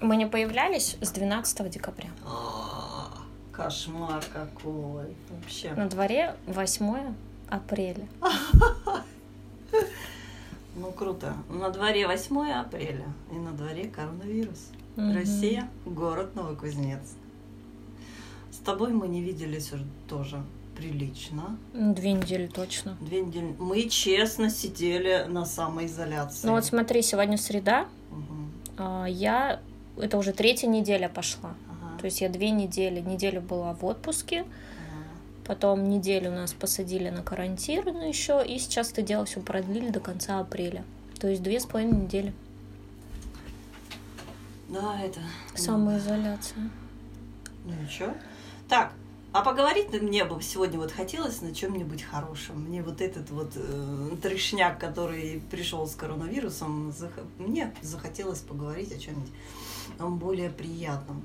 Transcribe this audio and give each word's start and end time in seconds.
Мы 0.00 0.16
не 0.16 0.26
появлялись 0.26 0.96
с 1.00 1.10
12 1.10 1.70
декабря. 1.70 2.10
А, 2.24 3.08
Кошмар 3.52 4.22
какой. 4.32 5.14
Вообще. 5.30 5.72
На 5.74 5.88
дворе 5.88 6.34
8 6.46 7.14
апреля. 7.48 8.06
Ну 10.78 10.92
круто. 10.92 11.34
На 11.48 11.70
дворе 11.70 12.06
8 12.06 12.50
апреля 12.50 13.06
и 13.32 13.36
на 13.36 13.52
дворе 13.52 13.88
коронавирус. 13.88 14.68
Россия, 14.96 15.68
город 15.86 16.34
Новокузнецк. 16.34 17.16
С 18.50 18.58
тобой 18.58 18.92
мы 18.92 19.08
не 19.08 19.22
виделись 19.22 19.72
уже 19.72 19.86
тоже 20.06 20.42
прилично. 20.76 21.56
Две 21.72 22.12
недели 22.12 22.46
точно. 22.46 22.96
Две 23.00 23.22
недели. 23.22 23.56
Мы 23.58 23.88
честно 23.88 24.50
сидели 24.50 25.24
на 25.28 25.46
самоизоляции. 25.46 26.46
Ну 26.46 26.52
вот 26.52 26.64
смотри, 26.66 27.00
сегодня 27.02 27.38
среда. 27.38 27.86
А, 28.76 29.06
Я... 29.06 29.60
Это 29.98 30.18
уже 30.18 30.32
третья 30.32 30.66
неделя 30.68 31.08
пошла. 31.08 31.54
Ага. 31.70 31.98
То 31.98 32.04
есть 32.06 32.20
я 32.20 32.28
две 32.28 32.50
недели, 32.50 33.00
неделю 33.00 33.40
была 33.40 33.72
в 33.74 33.84
отпуске, 33.84 34.40
Ага. 34.40 34.48
потом 35.46 35.88
неделю 35.88 36.30
нас 36.30 36.52
посадили 36.52 37.08
на 37.10 37.22
карантин 37.22 37.86
еще, 38.02 38.44
и 38.46 38.58
сейчас 38.58 38.92
это 38.92 39.02
дело 39.02 39.24
все 39.24 39.40
продлили 39.40 39.90
до 39.90 40.00
конца 40.00 40.38
апреля. 40.40 40.84
То 41.18 41.28
есть 41.28 41.42
две 41.42 41.58
с 41.60 41.66
половиной 41.66 42.02
недели. 42.02 42.32
Да, 44.68 45.00
это... 45.00 45.20
ну, 45.52 45.56
Самоизоляция. 45.62 46.70
Ну 47.64 47.72
ничего. 47.82 48.12
Так, 48.68 48.92
а 49.32 49.42
поговорить 49.42 49.90
мне 50.02 50.24
бы 50.24 50.42
сегодня 50.42 50.78
вот 50.78 50.90
хотелось 50.92 51.40
на 51.40 51.54
чем-нибудь 51.54 52.02
хорошем. 52.02 52.62
Мне 52.64 52.82
вот 52.82 53.00
этот 53.00 53.30
вот 53.30 53.52
э, 53.54 54.10
трешняк, 54.22 54.78
который 54.80 55.42
пришел 55.50 55.86
с 55.86 55.94
коронавирусом, 55.94 56.90
зах- 56.90 57.26
мне 57.38 57.72
захотелось 57.82 58.40
поговорить 58.40 58.92
о 58.92 58.98
чем-нибудь 58.98 59.30
более 59.98 60.50
приятном 60.50 61.22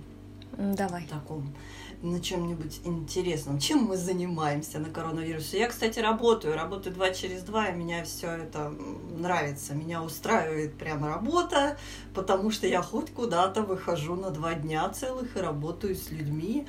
Давай. 0.57 1.07
таком, 1.07 1.53
на 2.01 2.19
чем-нибудь 2.19 2.81
интересном. 2.83 3.59
Чем 3.59 3.83
мы 3.83 3.97
занимаемся 3.97 4.79
на 4.79 4.89
коронавирусе? 4.89 5.59
Я, 5.59 5.67
кстати, 5.67 5.99
работаю, 5.99 6.55
работаю 6.55 6.93
два 6.93 7.11
через 7.11 7.43
два, 7.43 7.67
и 7.67 7.75
меня 7.75 8.03
все 8.03 8.27
это 8.27 8.73
нравится. 9.17 9.73
Меня 9.73 10.01
устраивает 10.03 10.75
прямо 10.77 11.09
работа, 11.09 11.77
потому 12.13 12.51
что 12.51 12.67
я 12.67 12.81
хоть 12.81 13.13
куда-то 13.13 13.61
выхожу 13.61 14.15
на 14.15 14.31
два 14.31 14.53
дня 14.55 14.89
целых 14.89 15.37
и 15.37 15.39
работаю 15.39 15.95
с 15.95 16.11
людьми. 16.11 16.67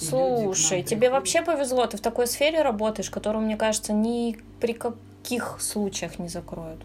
Люди 0.00 0.08
Слушай, 0.10 0.82
тебе 0.82 1.02
приходят. 1.02 1.12
вообще 1.12 1.42
повезло, 1.42 1.86
ты 1.86 1.96
в 1.96 2.00
такой 2.00 2.26
сфере 2.26 2.62
работаешь, 2.62 3.10
которую, 3.10 3.44
мне 3.44 3.56
кажется, 3.56 3.92
ни 3.92 4.36
при 4.60 4.72
каких 4.72 5.58
случаях 5.60 6.18
не 6.18 6.28
закроют. 6.28 6.80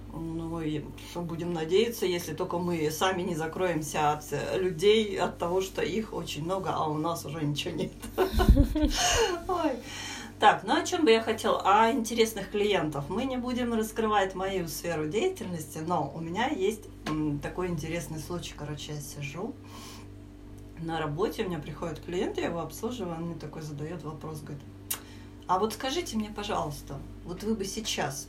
Что 1.11 1.21
будем 1.21 1.53
надеяться, 1.53 2.05
если 2.05 2.33
только 2.33 2.57
мы 2.57 2.89
сами 2.91 3.21
не 3.21 3.35
закроемся 3.35 4.13
от 4.13 4.25
людей, 4.55 5.19
от 5.19 5.37
того, 5.37 5.61
что 5.61 5.81
их 5.81 6.13
очень 6.13 6.43
много, 6.43 6.71
а 6.73 6.87
у 6.87 6.97
нас 6.97 7.25
уже 7.25 7.43
ничего 7.43 7.75
нет. 7.75 7.91
Так, 10.39 10.63
ну 10.63 10.73
о 10.81 10.85
чем 10.85 11.03
бы 11.03 11.11
я 11.11 11.21
хотела? 11.21 11.61
О 11.65 11.91
интересных 11.91 12.51
клиентов. 12.51 13.09
Мы 13.09 13.25
не 13.25 13.35
будем 13.35 13.73
раскрывать 13.73 14.35
мою 14.35 14.69
сферу 14.69 15.05
деятельности, 15.05 15.79
но 15.85 16.13
у 16.15 16.21
меня 16.21 16.47
есть 16.47 16.85
такой 17.41 17.67
интересный 17.67 18.19
случай. 18.19 18.53
Короче, 18.57 18.93
я 18.93 19.01
сижу 19.01 19.53
на 20.81 20.97
работе, 20.97 21.43
у 21.43 21.49
меня 21.49 21.59
приходит 21.59 21.99
клиент, 21.99 22.37
я 22.37 22.45
его 22.45 22.61
обслуживаю, 22.61 23.17
он 23.17 23.23
мне 23.23 23.35
такой 23.35 23.61
задает 23.63 24.01
вопрос, 24.03 24.39
говорит, 24.39 24.63
а 25.47 25.59
вот 25.59 25.73
скажите 25.73 26.15
мне, 26.15 26.29
пожалуйста, 26.29 26.99
вот 27.25 27.43
вы 27.43 27.55
бы 27.55 27.65
сейчас 27.65 28.27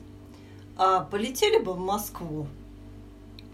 а, 0.80 1.00
полетели 1.00 1.58
бы 1.58 1.74
в 1.74 1.78
Москву? 1.78 2.46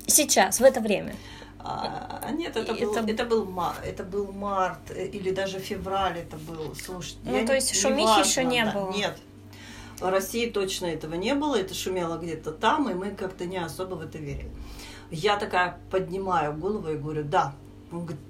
Сейчас, 0.06 0.60
в 0.60 0.62
это 0.62 0.80
время. 0.80 1.16
А, 1.58 2.20
а 2.22 2.30
нет, 2.30 2.56
это, 2.56 2.72
был, 2.72 2.92
это- 2.92 3.10
это... 3.10 3.24
был 3.24 3.48
это 3.84 4.04
был 4.04 4.32
март 4.32 4.90
э, 4.90 5.06
или 5.06 5.32
даже 5.32 5.58
февраль 5.58 6.18
это 6.18 6.36
был. 6.36 6.72
Слушай, 6.76 7.16
Ну, 7.24 7.36
я 7.36 7.44
то 7.44 7.52
есть 7.52 7.74
не 7.74 7.80
шумихи 7.80 8.06
важно, 8.06 8.30
ещё 8.30 8.42
не 8.42 8.64
да, 8.64 8.72
было? 8.72 8.92
Нет. 8.92 9.18
В 9.98 10.08
России 10.08 10.48
точно 10.48 10.86
этого 10.86 11.14
не 11.14 11.34
было, 11.34 11.56
это 11.56 11.74
шумело 11.74 12.16
где-то 12.16 12.52
там, 12.52 12.88
и 12.88 12.94
мы 12.94 13.10
как-то 13.10 13.44
не 13.44 13.56
особо 13.56 13.96
в 13.96 14.02
это 14.02 14.18
верили. 14.18 14.50
Я 15.10 15.36
такая 15.36 15.80
поднимаю 15.90 16.54
голову 16.54 16.88
и 16.90 16.96
говорю, 16.96 17.24
да. 17.24 17.54
Он 17.90 18.00
говорит, 18.04 18.20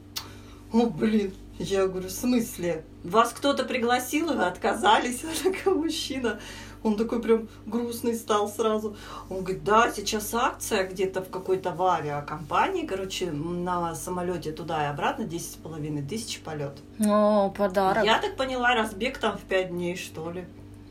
о, 0.73 0.87
блин. 0.87 1.35
Я 1.59 1.87
говорю, 1.87 2.09
в 2.09 2.13
смысле? 2.13 2.85
Вас 3.03 3.33
кто-то 3.33 3.65
пригласил, 3.65 4.31
и 4.31 4.37
вы 4.37 4.45
отказались? 4.45 5.23
Я 5.45 5.53
такой 5.53 5.75
мужчина. 5.75 6.41
Он 6.87 6.97
такой 6.97 7.21
прям 7.21 7.49
грустный 7.67 8.15
стал 8.15 8.49
сразу. 8.49 8.97
Он 9.29 9.43
говорит, 9.43 9.65
да, 9.65 9.91
сейчас 9.91 10.33
акция 10.33 10.87
где-то 10.87 11.21
в 11.21 11.31
какой-то 11.31 11.73
в 11.73 11.83
авиакомпании, 11.83 12.87
короче, 12.87 13.33
на 13.33 13.95
самолете 13.97 14.53
туда 14.53 14.85
и 14.85 14.91
обратно 14.91 15.25
10 15.25 15.51
с 15.51 15.55
половиной 15.57 16.03
тысяч 16.03 16.41
полет. 16.43 16.79
О, 17.05 17.51
подарок. 17.51 18.05
Я 18.05 18.21
так 18.21 18.37
поняла, 18.37 18.75
разбег 18.75 19.19
там 19.19 19.37
в 19.37 19.43
5 19.43 19.71
дней, 19.71 19.97
что 19.97 20.31
ли. 20.31 20.45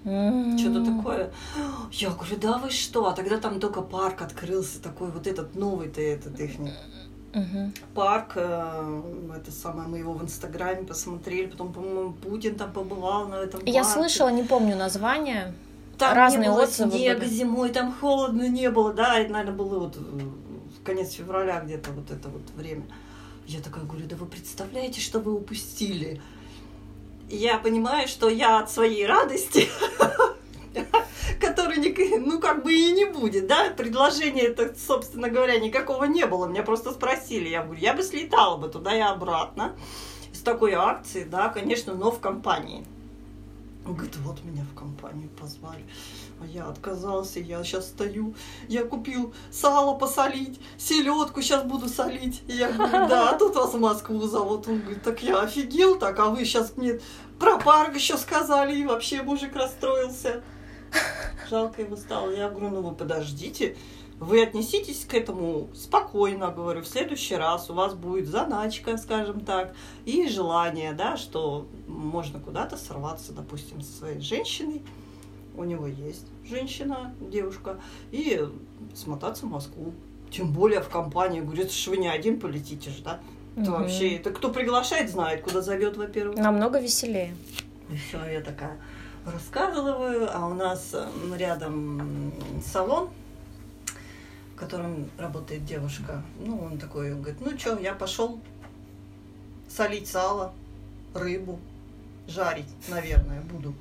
Что-то 0.03 0.85
такое. 0.85 1.31
Я 1.94 2.09
говорю, 2.09 2.38
да 2.41 2.57
вы 2.57 2.69
что? 2.72 3.07
А 3.07 3.13
тогда 3.13 3.38
там 3.38 3.61
только 3.61 3.81
парк 3.81 4.22
открылся, 4.22 4.81
такой 4.84 5.09
вот 5.09 5.28
этот 5.28 5.55
новый-то 5.55 6.01
этот 6.01 6.38
их 6.41 6.51
парк, 7.94 8.34
э, 8.35 9.01
это 9.35 9.51
самое, 9.51 9.89
мы 9.89 9.97
его 9.97 10.13
в 10.13 10.23
Инстаграме 10.23 10.84
посмотрели, 10.84 11.47
потом, 11.47 11.73
по-моему, 11.73 12.13
Путин 12.13 12.55
там 12.55 12.72
побывал 12.72 13.28
на 13.28 13.35
этом 13.35 13.59
Я 13.66 13.84
парке. 13.84 13.94
слышала, 13.94 14.29
не 14.29 14.44
помню 14.44 14.78
название. 14.78 15.53
Там 15.97 16.16
разные 16.16 16.44
не 16.44 16.50
было 16.50 16.63
отзывы 16.63 16.91
снега 16.91 17.19
были. 17.19 17.29
зимой, 17.29 17.69
там 17.69 17.94
холодно 17.94 18.47
не 18.50 18.69
было, 18.69 18.94
да, 18.94 19.19
это, 19.19 19.31
наверное, 19.31 19.56
было 19.56 19.79
вот 19.79 19.95
э, 19.97 20.00
в 20.00 20.83
конец 20.83 21.13
февраля 21.13 21.61
где-то 21.61 21.91
вот 21.91 22.11
это 22.11 22.28
вот 22.29 22.41
время. 22.56 22.83
Я 23.47 23.61
такая 23.61 23.83
говорю, 23.83 24.05
да 24.07 24.16
вы 24.16 24.25
представляете, 24.25 25.00
что 25.00 25.19
вы 25.19 25.34
упустили? 25.34 26.22
Я 27.29 27.57
понимаю, 27.57 28.07
что 28.07 28.29
я 28.29 28.59
от 28.59 28.69
своей 28.69 29.05
радости, 29.05 29.69
которой, 31.39 32.19
ну, 32.19 32.39
как 32.39 32.63
бы 32.63 32.73
и 32.73 32.91
не 32.91 33.05
будет, 33.05 33.47
да, 33.47 33.69
предложения 33.69 34.44
это, 34.44 34.75
собственно 34.75 35.29
говоря, 35.29 35.59
никакого 35.59 36.05
не 36.05 36.25
было. 36.25 36.47
Меня 36.47 36.63
просто 36.63 36.91
спросили, 36.91 37.50
я 37.50 37.63
говорю, 37.63 37.79
я 37.79 37.94
бы 37.94 38.03
слетала 38.03 38.57
бы 38.57 38.67
туда 38.67 38.95
и 38.95 39.00
обратно 39.00 39.75
с 40.34 40.39
такой 40.39 40.73
акцией, 40.73 41.25
да, 41.25 41.50
конечно, 41.50 41.94
но 41.94 42.11
в 42.11 42.19
компании. 42.19 42.85
Он 43.85 43.94
говорит, 43.94 44.16
вот 44.18 44.44
меня 44.44 44.66
в 44.72 44.75
компанию 44.75 45.29
позвали. 45.29 45.85
А 46.41 46.46
я 46.46 46.66
отказался, 46.66 47.40
я 47.40 47.63
сейчас 47.63 47.88
стою, 47.88 48.34
я 48.68 48.84
купил 48.84 49.34
сало 49.51 49.96
посолить, 49.96 50.59
селедку 50.78 51.41
сейчас 51.41 51.63
буду 51.63 51.88
солить. 51.88 52.41
И 52.47 52.53
я 52.53 52.72
говорю, 52.72 53.07
да, 53.07 53.29
а 53.29 53.38
тут 53.38 53.56
вас 53.56 53.73
в 53.73 53.79
Москву 53.79 54.22
зовут. 54.22 54.68
Он 54.68 54.79
говорит, 54.79 55.03
так 55.03 55.22
я 55.22 55.40
офигел 55.40 56.00
так, 56.00 56.18
а 56.19 56.29
вы 56.29 56.46
сейчас 56.46 56.75
мне 56.78 57.00
про 57.40 57.59
парк 57.59 57.96
еще 57.96 58.18
сказали, 58.18 58.75
и 58.75 58.85
вообще 58.85 59.22
мужик 59.22 59.56
расстроился. 59.56 60.44
Жалко 61.50 61.81
его 61.81 61.96
стало. 61.96 62.31
Я 62.31 62.50
говорю, 62.50 62.69
ну 62.69 62.81
вы 62.81 62.96
подождите, 62.96 63.78
вы 64.20 64.42
отнеситесь 64.42 65.06
к 65.06 65.14
этому 65.14 65.68
спокойно, 65.74 66.52
говорю, 66.52 66.81
в 66.81 66.88
следующий 66.88 67.36
раз 67.36 67.70
у 67.70 67.74
вас 67.74 67.94
будет 67.94 68.28
заначка, 68.28 68.98
скажем 68.98 69.42
так, 69.42 69.74
и 70.06 70.28
желание, 70.28 70.94
да, 70.94 71.18
что 71.18 71.68
можно 71.88 72.40
куда-то 72.40 72.78
сорваться, 72.78 73.34
допустим, 73.34 73.81
со 73.81 73.92
своей 73.92 74.22
женщиной, 74.22 74.81
у 75.58 75.64
него 75.64 75.88
есть 75.88 76.28
женщина, 76.46 77.14
девушка, 77.20 77.80
и 78.12 78.48
смотаться 78.94 79.46
в 79.46 79.50
Москву. 79.50 79.94
Тем 80.32 80.52
более 80.52 80.82
в 80.82 80.90
компании, 80.90 81.40
говорит, 81.42 81.72
что 81.72 81.92
вы 81.92 81.97
не 81.97 82.08
один 82.08 82.40
полетите 82.40 82.90
же, 82.90 83.02
да? 83.03 83.20
Это 83.56 83.72
Мгм. 83.72 83.82
вообще, 83.82 84.16
это 84.18 84.32
кто 84.32 84.50
приглашает, 84.50 85.09
знает, 85.09 85.42
куда 85.44 85.62
зовет, 85.62 85.96
во-первых. 85.96 86.38
Намного 86.38 86.80
веселее. 86.80 87.36
И 87.90 87.96
все, 87.96 88.24
я 88.26 88.42
такая 88.42 88.78
рассказываю, 89.26 90.28
а 90.32 90.47
у 90.47 90.53
нас 90.53 90.94
рядом 91.38 92.34
салон, 92.66 93.09
в 94.55 94.57
котором 94.57 95.09
работает 95.17 95.66
девушка. 95.66 96.23
Ну, 96.39 96.63
он 96.63 96.77
такой, 96.77 97.13
он 97.13 97.22
говорит, 97.22 97.41
ну 97.41 97.57
что, 97.59 97.78
я 97.78 97.93
пошел 97.93 98.40
солить 99.67 100.07
сало, 100.07 100.53
рыбу, 101.13 101.59
жарить, 102.28 102.69
наверное, 102.87 103.41
буду. 103.41 103.73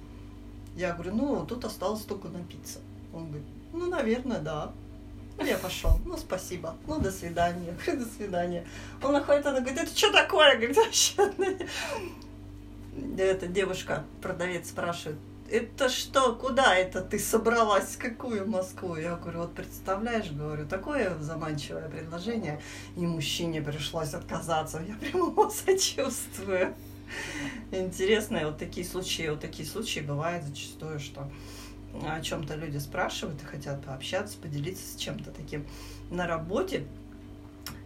Я 0.76 0.92
говорю, 0.92 1.14
ну, 1.14 1.46
тут 1.46 1.64
осталось 1.64 2.02
только 2.02 2.28
напиться. 2.28 2.80
Он 3.12 3.28
говорит, 3.28 3.46
ну, 3.72 3.86
наверное, 3.86 4.40
да. 4.40 4.72
Ну, 5.36 5.44
Я 5.44 5.58
пошел. 5.58 5.98
Ну, 6.04 6.16
спасибо. 6.16 6.76
Ну, 6.86 7.00
до 7.00 7.12
свидания. 7.12 7.76
Говорю, 7.86 8.04
до 8.04 8.10
свидания. 8.10 8.66
Он 9.02 9.12
находит, 9.12 9.46
она 9.46 9.60
говорит, 9.60 9.78
это 9.78 9.96
что 9.96 10.12
такое? 10.12 10.56
Говорит, 10.56 10.76
вообще. 10.76 11.32
Эта 13.18 13.46
девушка, 13.46 14.04
продавец 14.22 14.68
спрашивает, 14.68 15.18
это 15.50 15.88
что, 15.88 16.34
куда 16.34 16.74
это 16.74 17.00
ты 17.00 17.18
собралась, 17.18 17.96
какую 17.96 18.48
Москву? 18.48 18.96
Я 18.96 19.16
говорю, 19.16 19.40
вот 19.40 19.54
представляешь, 19.54 20.30
говорю, 20.30 20.66
такое 20.66 21.16
заманчивое 21.18 21.88
предложение, 21.88 22.60
и 22.96 23.00
мужчине 23.00 23.60
пришлось 23.60 24.14
отказаться. 24.14 24.82
Я 24.86 24.94
прямо 24.96 25.30
его 25.30 25.50
сочувствую. 25.50 26.74
Интересно, 27.70 28.40
вот 28.44 28.58
такие 28.58 28.86
случаи, 28.86 29.28
вот 29.28 29.40
такие 29.40 29.68
случаи 29.68 30.00
бывают 30.00 30.44
зачастую, 30.44 30.98
что 30.98 31.30
о 32.02 32.20
чем-то 32.20 32.56
люди 32.56 32.78
спрашивают 32.78 33.40
и 33.42 33.44
хотят 33.44 33.84
пообщаться, 33.84 34.36
поделиться 34.38 34.92
с 34.92 34.96
чем-то 34.96 35.30
таким 35.30 35.66
на 36.10 36.26
работе. 36.26 36.86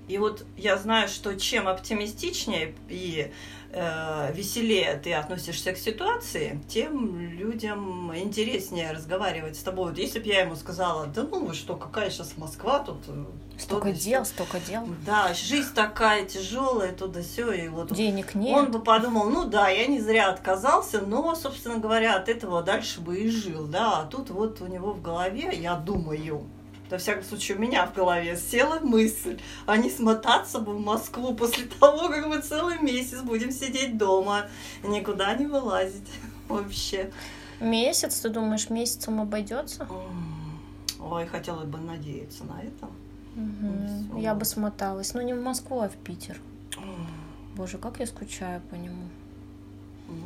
И 0.08 0.18
вот 0.18 0.44
я 0.56 0.76
знаю, 0.76 1.08
что 1.08 1.34
чем 1.38 1.68
оптимистичнее 1.68 2.74
и 2.88 3.30
э, 3.72 4.32
веселее 4.32 4.98
ты 5.02 5.12
относишься 5.12 5.72
к 5.72 5.76
ситуации, 5.76 6.60
тем 6.68 7.20
людям 7.20 8.10
интереснее 8.16 8.92
разговаривать 8.92 9.56
с 9.56 9.62
тобой. 9.62 9.90
Вот 9.90 9.98
если 9.98 10.18
бы 10.18 10.26
я 10.26 10.40
ему 10.40 10.56
сказала, 10.56 11.06
да 11.06 11.24
ну 11.30 11.44
вы 11.46 11.54
что, 11.54 11.76
какая 11.76 12.10
сейчас 12.10 12.36
Москва 12.38 12.78
тут? 12.78 12.98
э, 13.08 13.24
Столько 13.58 13.88
то-то, 13.88 14.00
дел, 14.00 14.24
сё». 14.24 14.30
столько 14.30 14.60
дел. 14.60 14.88
Да, 15.04 15.34
жизнь 15.34 15.74
такая 15.74 16.24
тяжелая, 16.24 16.92
туда 16.92 17.20
все 17.22 17.52
и 17.52 17.68
вот 17.68 17.92
Денег 17.92 18.34
нет. 18.34 18.56
он 18.56 18.70
бы 18.70 18.80
подумал, 18.80 19.28
ну 19.28 19.44
да, 19.44 19.68
я 19.68 19.86
не 19.88 20.00
зря 20.00 20.30
отказался, 20.30 21.00
но, 21.02 21.34
собственно 21.34 21.78
говоря, 21.78 22.16
от 22.16 22.28
этого 22.28 22.62
дальше 22.62 23.00
бы 23.00 23.18
и 23.18 23.28
жил, 23.28 23.66
да. 23.66 24.00
А 24.00 24.06
тут 24.06 24.30
вот 24.30 24.60
у 24.62 24.66
него 24.68 24.92
в 24.92 25.02
голове, 25.02 25.50
я 25.54 25.74
думаю, 25.74 26.46
во 26.90 26.98
всяком 26.98 27.24
случае, 27.24 27.56
у 27.56 27.60
меня 27.60 27.86
в 27.86 27.94
голове 27.94 28.36
села 28.36 28.80
мысль, 28.80 29.38
а 29.66 29.76
не 29.76 29.90
смотаться 29.90 30.58
бы 30.58 30.74
в 30.74 30.80
Москву 30.80 31.34
после 31.34 31.64
того, 31.80 32.08
как 32.08 32.26
мы 32.26 32.40
целый 32.40 32.78
месяц 32.80 33.20
будем 33.22 33.50
сидеть 33.50 33.96
дома, 33.98 34.46
и 34.82 34.88
никуда 34.88 35.34
не 35.34 35.46
вылазить 35.46 36.08
вообще. 36.48 37.10
Месяц, 37.60 38.20
ты 38.20 38.28
думаешь, 38.28 38.70
месяцем 38.70 39.20
обойдется? 39.20 39.88
Ой, 41.00 41.26
хотела 41.26 41.64
бы 41.64 41.78
надеяться 41.78 42.44
на 42.44 42.60
это. 42.60 42.88
Всё. 43.34 44.18
Я 44.18 44.34
бы 44.34 44.44
смоталась. 44.44 45.14
Ну, 45.14 45.20
не 45.20 45.32
в 45.32 45.40
Москву, 45.40 45.80
а 45.80 45.88
в 45.88 45.96
Питер. 45.96 46.40
Боже, 47.56 47.78
как 47.78 48.00
я 48.00 48.06
скучаю 48.06 48.60
по 48.70 48.74
нему. 48.74 49.08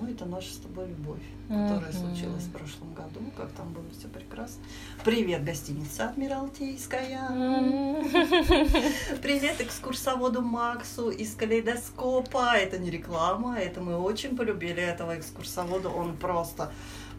Ну, 0.03 0.09
это 0.11 0.27
наша 0.27 0.53
с 0.53 0.57
тобой 0.57 0.89
любовь, 0.89 1.23
которая 1.47 1.93
Мгм. 1.93 1.93
случилась 1.93 2.43
в 2.43 2.51
прошлом 2.51 2.93
году, 2.93 3.21
как 3.37 3.53
там 3.53 3.73
было 3.73 3.85
все 3.97 4.09
прекрасно. 4.09 4.61
Привет, 5.05 5.45
гостиница 5.45 6.09
Адмиралтейская. 6.09 7.29
Привет 9.23 9.61
экскурсоводу 9.61 10.43
Максу 10.43 11.11
из 11.11 11.37
калейдоскопа. 11.37 12.57
Это 12.57 12.79
не 12.79 12.91
реклама, 12.91 13.57
это 13.61 13.81
мы 13.81 13.97
очень 13.97 14.37
полюбили 14.37 14.83
этого 14.83 15.17
экскурсовода. 15.17 15.89
Он 15.89 16.17
просто, 16.17 16.73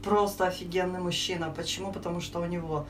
просто 0.03 0.47
офигенный 0.47 0.99
мужчина. 0.99 1.53
Почему? 1.55 1.93
Потому 1.93 2.19
что 2.19 2.41
у 2.41 2.45
него 2.45 2.85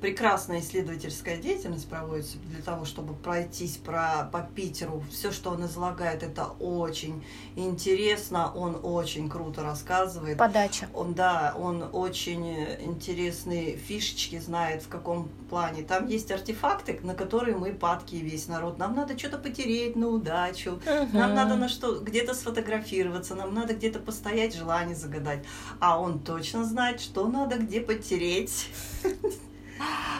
прекрасная 0.00 0.60
исследовательская 0.60 1.36
деятельность 1.36 1.88
проводится 1.88 2.38
для 2.38 2.62
того, 2.62 2.84
чтобы 2.84 3.14
пройтись 3.14 3.76
про, 3.76 4.28
по 4.32 4.40
Питеру. 4.40 5.04
Все, 5.10 5.30
что 5.30 5.50
он 5.50 5.64
излагает, 5.66 6.22
это 6.22 6.46
очень 6.58 7.24
интересно. 7.56 8.52
Он 8.54 8.78
очень 8.82 9.28
круто 9.28 9.62
рассказывает. 9.62 10.38
Подача. 10.38 10.88
Он, 10.94 11.14
да, 11.14 11.54
он 11.58 11.88
очень 11.92 12.46
интересные 12.80 13.76
фишечки 13.76 14.38
знает, 14.38 14.82
в 14.82 14.88
каком 14.88 15.28
плане. 15.48 15.82
Там 15.82 16.06
есть 16.06 16.30
артефакты, 16.30 16.98
на 17.02 17.14
которые 17.14 17.56
мы 17.56 17.72
падки 17.72 18.16
весь 18.16 18.48
народ. 18.48 18.78
Нам 18.78 18.94
надо 18.94 19.18
что-то 19.18 19.38
потереть 19.38 19.96
на 19.96 20.08
удачу. 20.08 20.80
Нам 20.86 21.30
Мгм. 21.30 21.34
надо 21.34 21.56
на 21.56 21.68
что 21.68 22.00
где-то 22.00 22.34
сфотографироваться, 22.34 23.34
нам 23.34 23.54
надо 23.54 23.74
где-то 23.74 23.98
постоять, 23.98 24.54
желание 24.54 24.96
загадать. 24.96 25.44
А 25.78 26.00
он 26.00 26.20
точно 26.20 26.64
знает, 26.64 27.00
что 27.00 27.28
надо 27.28 27.56
где 27.56 27.80
потереть. 27.80 28.68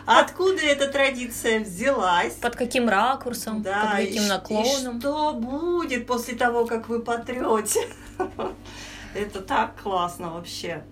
Откуда 0.07 0.61
эта 0.63 0.89
традиция 0.89 1.61
взялась? 1.61 2.35
Под 2.35 2.57
каким 2.57 2.89
ракурсом, 2.89 3.63
Да, 3.63 3.91
под 3.93 4.07
каким 4.07 4.27
наклоном. 4.27 4.97
И 4.97 5.01
что 5.01 5.33
будет 5.35 6.07
после 6.07 6.35
того, 6.35 6.67
как 6.67 6.89
вы 6.89 7.01
потрете? 7.01 7.89
Это 9.15 9.41
так 9.41 9.81
классно 9.83 10.33
вообще. 10.33 10.85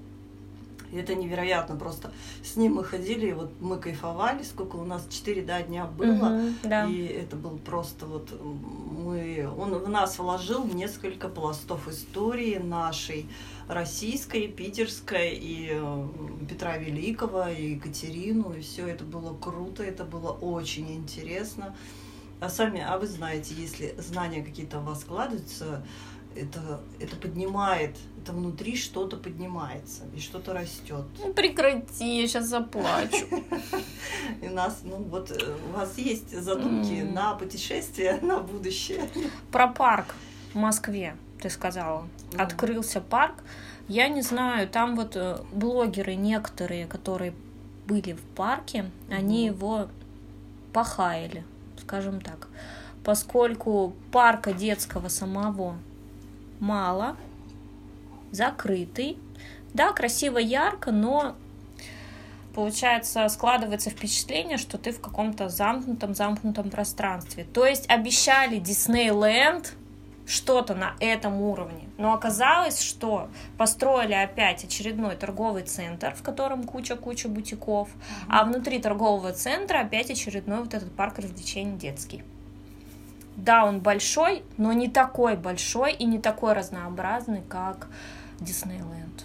Это 0.93 1.15
невероятно 1.15 1.77
просто. 1.77 2.13
С 2.43 2.57
ним 2.57 2.77
мы 2.77 2.85
ходили, 2.85 3.29
и 3.29 3.33
вот 3.33 3.51
мы 3.61 3.77
кайфовали, 3.77 4.43
сколько 4.43 4.77
у 4.77 4.85
нас, 4.85 5.07
4 5.11 5.43
да, 5.43 5.61
дня 5.63 5.85
было. 5.85 6.31
Мгм, 6.31 6.55
да. 6.63 6.87
И 6.87 7.05
это 7.07 7.37
был 7.37 7.59
просто 7.59 8.07
вот 8.07 8.31
мы, 8.41 9.49
он 9.59 9.75
в 9.75 9.89
нас 9.89 10.19
вложил 10.19 10.65
несколько 10.65 11.29
пластов 11.29 11.89
истории 11.89 12.57
нашей, 12.57 13.27
российской, 13.69 14.49
питерской, 14.49 15.35
и 15.35 15.69
э, 15.71 16.09
Петра 16.49 16.79
Великого, 16.79 17.49
и 17.49 17.75
Екатерину, 17.75 18.55
и 18.55 18.61
все 18.61 18.89
это 18.89 19.05
было 19.05 19.37
круто, 19.37 19.83
это 19.83 20.05
было 20.05 20.33
очень 20.33 20.95
интересно. 20.95 21.77
А 22.41 22.49
сами, 22.49 22.81
а 22.81 22.99
вы 22.99 23.07
знаете, 23.07 23.55
если 23.55 23.95
знания 23.99 24.43
какие-то 24.43 24.79
у 24.79 24.83
вас 24.83 25.01
складываются, 25.01 25.83
это, 26.35 26.81
это 27.01 27.17
поднимает, 27.17 27.97
это 28.23 28.33
внутри 28.33 28.77
что-то 28.77 29.17
поднимается, 29.17 30.05
и 30.15 30.21
что-то 30.21 30.55
растет. 30.55 31.05
Ну, 31.19 31.33
прекрати, 31.35 32.21
я 32.21 32.29
сейчас 32.29 32.47
заплачу. 32.47 33.27
И 34.43 34.49
нас, 34.49 34.81
ну 34.85 34.97
вот, 34.97 35.31
э, 35.31 35.57
у 35.69 35.77
вас 35.77 35.99
есть 35.99 36.39
задумки 36.39 37.03
на 37.03 37.35
путешествие, 37.35 38.19
на 38.23 38.41
будущее. 38.41 39.09
Про 39.51 39.69
парк 39.69 40.15
в 40.53 40.57
Москве, 40.57 41.17
ты 41.41 41.51
сказала. 41.51 42.07
Ну. 42.33 42.43
Открылся 42.43 43.01
парк. 43.01 43.35
Я 43.89 44.09
не 44.09 44.23
знаю, 44.23 44.69
там 44.69 44.97
вот 44.97 45.17
э, 45.17 45.39
блогеры 45.53 46.15
некоторые, 46.15 46.87
которые 46.87 47.33
были 47.87 48.13
в 48.13 48.21
парке, 48.21 48.91
они 49.11 49.49
Мгм. 49.49 49.57
его 49.57 49.89
похаяли, 50.73 51.45
скажем 51.81 52.21
так. 52.21 52.49
Поскольку 53.03 53.95
парка 54.13 54.53
детского 54.53 55.09
самого 55.09 55.77
мало, 56.61 57.17
закрытый. 58.31 59.19
Да, 59.73 59.93
красиво, 59.93 60.39
ярко, 60.39 60.91
но 60.93 61.35
получается, 62.55 63.29
складывается 63.29 63.91
впечатление, 63.91 64.59
что 64.59 64.79
ты 64.79 64.93
в 64.93 65.01
каком-то 65.01 65.49
замкнутом, 65.49 66.15
замкнутом 66.15 66.71
пространстве. 66.71 67.47
То 67.55 67.65
есть 67.65 67.89
обещали 67.89 68.59
Диснейленд 68.59 69.75
что-то 70.29 70.75
на 70.75 70.95
этом 71.01 71.41
уровне. 71.41 71.89
Но 71.97 72.13
оказалось, 72.13 72.81
что 72.83 73.29
построили 73.57 74.13
опять 74.13 74.63
очередной 74.63 75.17
торговый 75.17 75.63
центр, 75.63 76.15
в 76.15 76.23
котором 76.23 76.65
куча-куча 76.65 77.29
бутиков, 77.29 77.89
а 78.29 78.45
внутри 78.45 78.79
торгового 78.79 79.33
центра 79.33 79.81
опять 79.81 80.11
очередной 80.11 80.61
вот 80.61 80.75
этот 80.75 80.95
парк 80.95 81.19
развлечений 81.19 81.79
детский. 81.79 82.23
Да, 83.37 83.65
он 83.65 83.81
большой, 83.81 84.43
но 84.59 84.73
не 84.73 84.89
такой 84.89 85.37
большой 85.37 85.95
и 85.95 86.05
не 86.05 86.19
такой 86.19 86.53
разнообразный, 86.53 87.43
как 87.49 87.89
Диснейленд. 88.41 89.25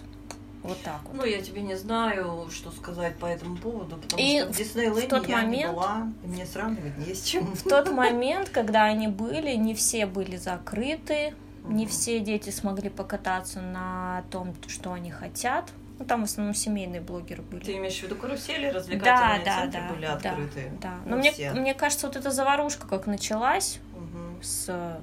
Вот 0.64 0.80
так 0.82 1.00
вот. 1.04 1.14
Ну, 1.14 1.24
я 1.24 1.40
тебе 1.42 1.60
не 1.62 1.76
знаю, 1.76 2.48
что 2.50 2.70
сказать 2.72 3.16
по 3.16 3.26
этому 3.26 3.56
поводу, 3.58 3.96
потому 3.96 4.20
И 4.20 4.40
что 4.40 4.52
в 4.52 4.56
Диснейленде 4.56 5.06
в 5.06 5.08
тот 5.10 5.28
я 5.28 5.42
не 5.42 5.46
момент- 5.58 5.74
была, 5.74 6.08
и 6.24 6.26
мне 6.26 6.46
сравнивать 6.46 6.96
не 6.98 7.14
с 7.14 7.22
чем. 7.22 7.54
В 7.54 7.62
тот 7.62 7.90
момент, 7.92 8.48
когда 8.48 8.84
они 8.84 9.08
были, 9.08 9.54
не 9.56 9.74
все 9.74 10.06
были 10.06 10.36
закрыты, 10.36 11.34
не 11.68 11.86
все 11.86 12.18
дети 12.20 12.48
смогли 12.50 12.88
покататься 12.90 13.60
на 13.60 14.24
том, 14.30 14.54
что 14.66 14.92
они 14.94 15.10
хотят. 15.10 15.70
Ну, 15.98 16.04
там 16.06 16.22
в 16.22 16.24
основном 16.24 16.54
семейные 16.54 17.00
блогеры 17.00 17.42
были. 17.42 17.62
Ты 17.62 17.76
имеешь 17.76 17.98
в 18.00 18.02
виду 18.02 18.16
карусели, 18.16 18.66
Да, 18.68 18.72
развлекательные 18.72 19.44
да, 19.44 19.60
центры 19.60 19.80
да, 19.80 19.94
были 19.94 20.06
да, 20.06 20.12
открыты? 20.14 20.72
да. 20.80 20.94
Ну, 21.04 21.10
Но 21.10 21.16
мне, 21.18 21.30
все. 21.30 21.52
мне 21.52 21.72
кажется, 21.74 22.06
вот 22.08 22.16
эта 22.16 22.30
заварушка 22.32 22.88
как 22.88 23.06
началась 23.06 23.78
Мгм. 23.94 24.42
с 24.42 24.64
э, 24.68 24.96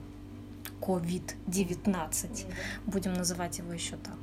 COVID-19, 0.81 2.45
будем 2.87 3.13
называть 3.13 3.57
его 3.59 3.71
еще 3.71 3.95
так. 3.97 4.17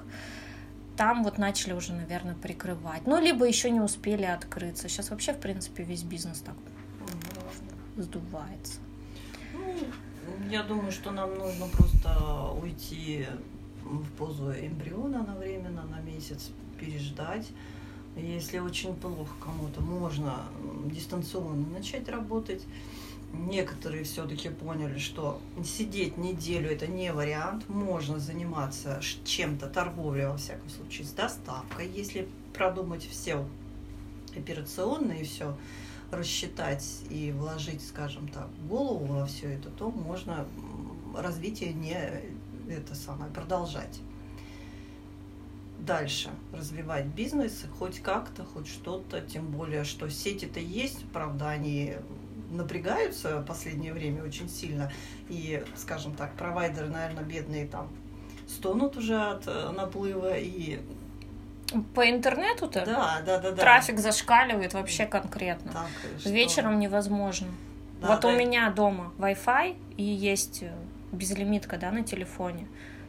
Там 0.99 1.23
вот 1.23 1.39
начали 1.39 1.75
уже, 1.75 1.93
наверное, 1.93 2.35
прикрывать. 2.35 3.07
Ну, 3.07 3.21
либо 3.23 3.47
еще 3.47 3.71
не 3.71 3.81
успели 3.81 4.25
открыться. 4.25 4.89
Сейчас 4.89 5.11
вообще, 5.11 5.33
в 5.33 5.39
принципе, 5.39 5.85
весь 5.85 6.03
бизнес 6.03 6.41
так 6.41 6.57
Мгм. 7.01 8.03
сдувается. 8.03 8.81
Ну, 9.53 10.51
я 10.51 10.65
думаю, 10.65 10.91
что 10.91 11.13
нам 11.13 11.39
нужно 11.39 11.67
просто 11.69 12.51
уйти 12.61 13.27
в 13.85 14.11
позу 14.19 14.51
эмбриона 14.51 15.23
на 15.23 15.37
временно, 15.37 15.85
на 15.85 16.01
месяц, 16.01 16.51
переждать. 16.81 17.49
Если 18.17 18.59
очень 18.59 18.97
плохо 18.97 19.33
кому-то, 19.41 19.81
можно 19.81 20.47
дистанционно 20.87 21.69
начать 21.69 22.09
работать. 22.09 22.65
Некоторые 23.33 24.05
все-таки 24.05 24.49
поняли, 24.49 24.99
что 24.99 25.41
сидеть 25.63 26.17
неделю 26.17 26.71
это 26.71 26.87
не 26.87 27.13
вариант. 27.13 27.69
Можно 27.69 28.19
заниматься 28.19 29.01
чем-то, 29.25 29.69
торговлей, 29.69 30.27
во 30.27 30.37
всяком 30.37 30.69
случае, 30.71 31.07
с 31.07 31.13
доставкой, 31.13 31.89
если 31.89 32.29
продумать 32.55 33.07
все 33.07 33.47
операционные, 34.35 35.25
все 35.25 35.57
рассчитать 36.11 36.85
и 37.11 37.33
вложить, 37.33 37.87
скажем 37.87 38.29
так, 38.29 38.49
голову 38.67 39.05
во 39.05 39.27
все 39.27 39.49
это, 39.49 39.69
то 39.71 39.91
можно 39.91 40.47
развитие 41.15 41.75
не 41.75 41.99
это 42.69 42.95
самое 42.95 43.31
продолжать. 43.31 44.01
Дальше 45.79 46.31
развивать 46.53 47.07
бизнес 47.07 47.65
хоть 47.79 48.01
как-то, 48.01 48.45
хоть 48.45 48.67
что-то, 48.67 49.21
тем 49.21 49.47
более, 49.47 49.85
что 49.85 50.09
сети-то 50.09 50.61
есть, 50.61 51.05
правда, 51.13 51.51
они 51.51 51.97
напрягаются 52.51 53.41
в 53.41 53.45
последнее 53.45 53.93
время 53.93 54.23
очень 54.25 54.49
сильно, 54.49 54.91
и, 55.29 55.63
скажем 55.77 56.15
так, 56.15 56.33
провайдеры, 56.35 56.89
наверное, 56.89 57.25
бедные 57.25 57.67
там 57.67 57.89
стонут 58.47 58.97
уже 58.97 59.21
от 59.21 59.47
э, 59.47 59.71
наплыва 59.77 60.37
и 60.37 60.81
По 61.95 62.09
интернету-то 62.09 62.85
да, 62.87 63.21
да, 63.27 63.39
да, 63.39 63.51
да. 63.51 63.57
трафик 63.57 63.99
зашкаливает 63.99 64.73
вообще 64.75 65.05
конкретно. 65.07 65.73
Так, 65.73 65.87
что- 66.19 66.31
Вечером 66.31 66.79
невозможно. 66.79 67.49
Да, 68.01 68.09
вот 68.09 68.21
да. 68.23 68.29
у 68.29 68.33
меня 68.33 68.71
дома 68.71 69.13
Wi-Fi 69.19 69.77
и 69.97 70.03
есть 70.03 70.63
э, 70.63 70.73
безлимитка, 71.13 71.77
да, 71.77 71.91
на 71.91 72.03
телефоне. 72.03 72.67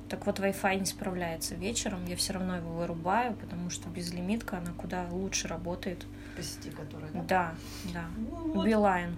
Так 0.09 0.25
вот, 0.25 0.39
Wi-Fi 0.39 0.79
не 0.79 0.85
справляется 0.85 1.53
вечером, 1.55 2.03
я 2.07 2.15
все 2.15 2.33
равно 2.33 2.57
его 2.57 2.71
вырубаю, 2.71 3.33
потому 3.35 3.69
что 3.69 3.87
безлимитка, 3.89 4.57
она 4.57 4.71
куда 4.75 5.05
лучше 5.11 5.47
работает. 5.47 6.05
По 6.35 6.41
сети, 6.41 6.71
которая, 6.71 7.11
да? 7.13 7.21
Да, 7.21 7.53
да. 7.93 8.05
Ну, 8.17 8.53
вот. 8.53 8.65
Билайн. 8.65 9.15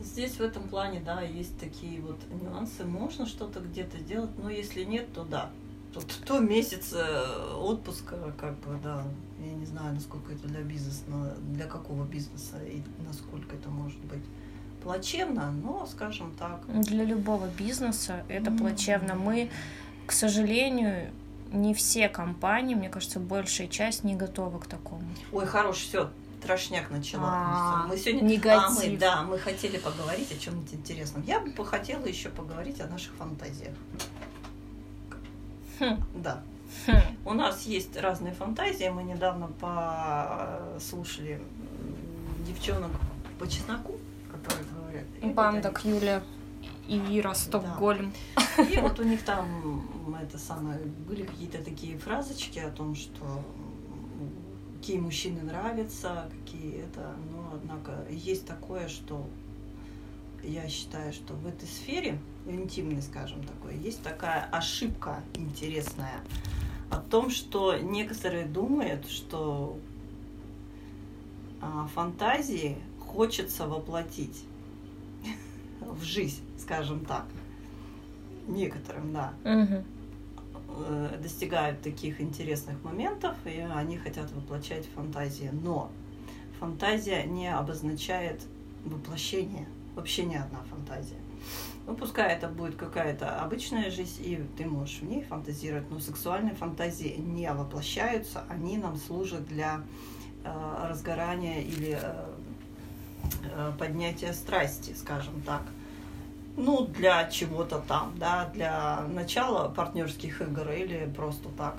Здесь 0.00 0.32
в 0.34 0.40
этом 0.40 0.68
плане, 0.68 1.00
да, 1.04 1.20
есть 1.22 1.58
такие 1.58 2.00
вот 2.00 2.18
нюансы. 2.42 2.84
Можно 2.84 3.26
что-то 3.26 3.60
где-то 3.60 3.98
делать, 3.98 4.30
но 4.38 4.50
если 4.50 4.84
нет, 4.84 5.12
то 5.12 5.24
да. 5.24 5.50
Тут 5.94 6.06
то 6.26 6.38
месяц 6.40 6.92
э, 6.92 7.54
отпуска, 7.56 8.32
как 8.38 8.58
бы, 8.58 8.78
да, 8.82 9.02
я 9.40 9.52
не 9.54 9.64
знаю, 9.64 9.94
насколько 9.94 10.32
это 10.32 10.46
для 10.46 10.60
бизнеса, 10.60 11.02
на- 11.08 11.34
для 11.54 11.64
какого 11.66 12.04
бизнеса 12.04 12.58
и 12.62 12.82
насколько 13.06 13.56
это 13.56 13.70
может 13.70 13.98
быть 14.00 14.22
плачевно, 14.82 15.50
но, 15.50 15.86
скажем 15.86 16.32
так, 16.38 16.60
Для 16.68 17.04
любого 17.04 17.48
бизнеса 17.48 18.24
это 18.28 18.50
М. 18.50 18.58
плачевно. 18.58 19.14
Мы, 19.14 19.50
к 20.06 20.12
сожалению, 20.12 21.10
не 21.50 21.72
все 21.72 22.08
компании, 22.10 22.74
мне 22.74 22.90
кажется, 22.90 23.18
большая 23.18 23.68
часть 23.68 24.04
не 24.04 24.14
готовы 24.14 24.58
к 24.60 24.66
такому. 24.66 25.04
ой, 25.32 25.46
хорош, 25.46 25.78
все, 25.78 26.10
трошняк 26.50 26.90
начала. 26.90 27.28
А, 27.28 27.86
мы 27.88 27.96
сегодня, 27.96 28.22
негатив. 28.24 28.78
А, 28.78 28.88
мы, 28.88 28.96
да, 28.96 29.22
мы 29.22 29.38
хотели 29.38 29.78
поговорить 29.78 30.30
о 30.32 30.38
чем-нибудь 30.38 30.74
интересном. 30.74 31.22
Я 31.26 31.40
бы 31.40 31.64
хотела 31.66 32.06
еще 32.06 32.28
поговорить 32.28 32.80
о 32.80 32.86
наших 32.86 33.12
фантазиях. 33.14 33.74
Хм, 35.80 35.96
Да. 36.14 36.42
хм. 36.86 36.92
У 37.24 37.34
нас 37.34 37.62
есть 37.66 37.96
разные 37.96 38.32
фантазии. 38.32 38.88
Мы 38.88 39.02
недавно 39.02 39.48
послушали 39.58 41.40
девчонок 42.46 42.92
по 43.38 43.46
чесноку, 43.48 43.96
которые 44.32 44.64
говорят. 44.72 45.34
Банда 45.34 45.68
они- 45.68 45.76
Кьюля 45.76 46.22
и 46.86 46.96
Ира 47.18 47.34
Стокгольм. 47.34 48.12
И 48.72 48.78
вот 48.78 48.98
у 49.00 49.02
них 49.02 49.22
там 49.24 50.16
это 50.22 50.38
самое 50.38 50.78
были 50.78 51.24
какие-то 51.24 51.58
такие 51.62 51.98
фразочки 51.98 52.60
о 52.60 52.70
том, 52.70 52.94
что 52.94 53.42
какие 54.86 55.00
мужчины 55.00 55.42
нравятся, 55.42 56.30
какие 56.30 56.84
это. 56.84 57.16
Но 57.32 57.50
однако 57.54 58.06
есть 58.08 58.46
такое, 58.46 58.86
что 58.86 59.26
я 60.44 60.68
считаю, 60.68 61.12
что 61.12 61.34
в 61.34 61.44
этой 61.44 61.66
сфере, 61.66 62.20
интимной, 62.46 63.02
скажем 63.02 63.42
такой, 63.42 63.76
есть 63.78 64.00
такая 64.04 64.44
ошибка 64.52 65.24
интересная 65.34 66.20
о 66.88 66.98
том, 66.98 67.30
что 67.30 67.76
некоторые 67.76 68.46
думают, 68.46 69.08
что 69.08 69.76
а, 71.60 71.88
фантазии 71.88 72.76
хочется 73.00 73.66
воплотить 73.66 74.44
в 75.80 76.04
жизнь, 76.04 76.44
скажем 76.60 77.04
так. 77.04 77.26
Некоторым, 78.46 79.12
да, 79.12 79.32
Мгм. 79.42 79.82
Э, 80.76 81.18
достигают 81.22 81.82
таких 81.82 82.20
интересных 82.20 82.82
моментов, 82.84 83.34
и 83.44 83.60
они 83.60 83.98
хотят 83.98 84.30
воплощать 84.32 84.86
фантазии. 84.94 85.50
Но 85.52 85.90
фантазия 86.58 87.24
не 87.24 87.52
обозначает 87.52 88.42
воплощение. 88.84 89.66
Вообще 89.94 90.24
ни 90.24 90.34
одна 90.34 90.60
фантазия. 90.70 91.16
Ну, 91.86 91.94
пускай 91.94 92.32
это 92.32 92.48
будет 92.48 92.74
какая-то 92.74 93.40
обычная 93.40 93.90
жизнь, 93.90 94.20
и 94.24 94.44
ты 94.58 94.66
можешь 94.66 94.98
в 94.98 95.04
ней 95.04 95.22
фантазировать, 95.22 95.88
но 95.90 96.00
сексуальные 96.00 96.54
фантазии 96.54 97.14
не 97.16 97.50
воплощаются, 97.52 98.44
они 98.48 98.76
нам 98.76 98.96
служат 98.96 99.46
для 99.46 99.82
э, 100.44 100.86
разгорания 100.88 101.60
или 101.60 101.96
э, 102.02 102.34
э, 103.44 103.72
поднятия 103.78 104.32
страсти, 104.32 104.94
скажем 104.94 105.40
так. 105.42 105.62
Ну, 106.56 106.86
для 106.86 107.28
чего-то 107.28 107.82
там, 107.86 108.12
да, 108.16 108.50
для 108.54 109.02
начала 109.12 109.68
партнерских 109.68 110.40
игр 110.40 110.70
или 110.70 111.10
просто 111.14 111.48
так, 111.56 111.76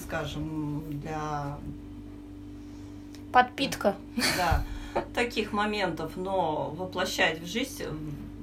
скажем, 0.00 0.82
для 1.00 1.56
Подпитка. 3.32 3.96
да, 4.36 4.64
таких 5.14 5.52
моментов, 5.52 6.12
но 6.16 6.70
воплощать 6.76 7.40
в 7.40 7.46
жизнь 7.46 7.84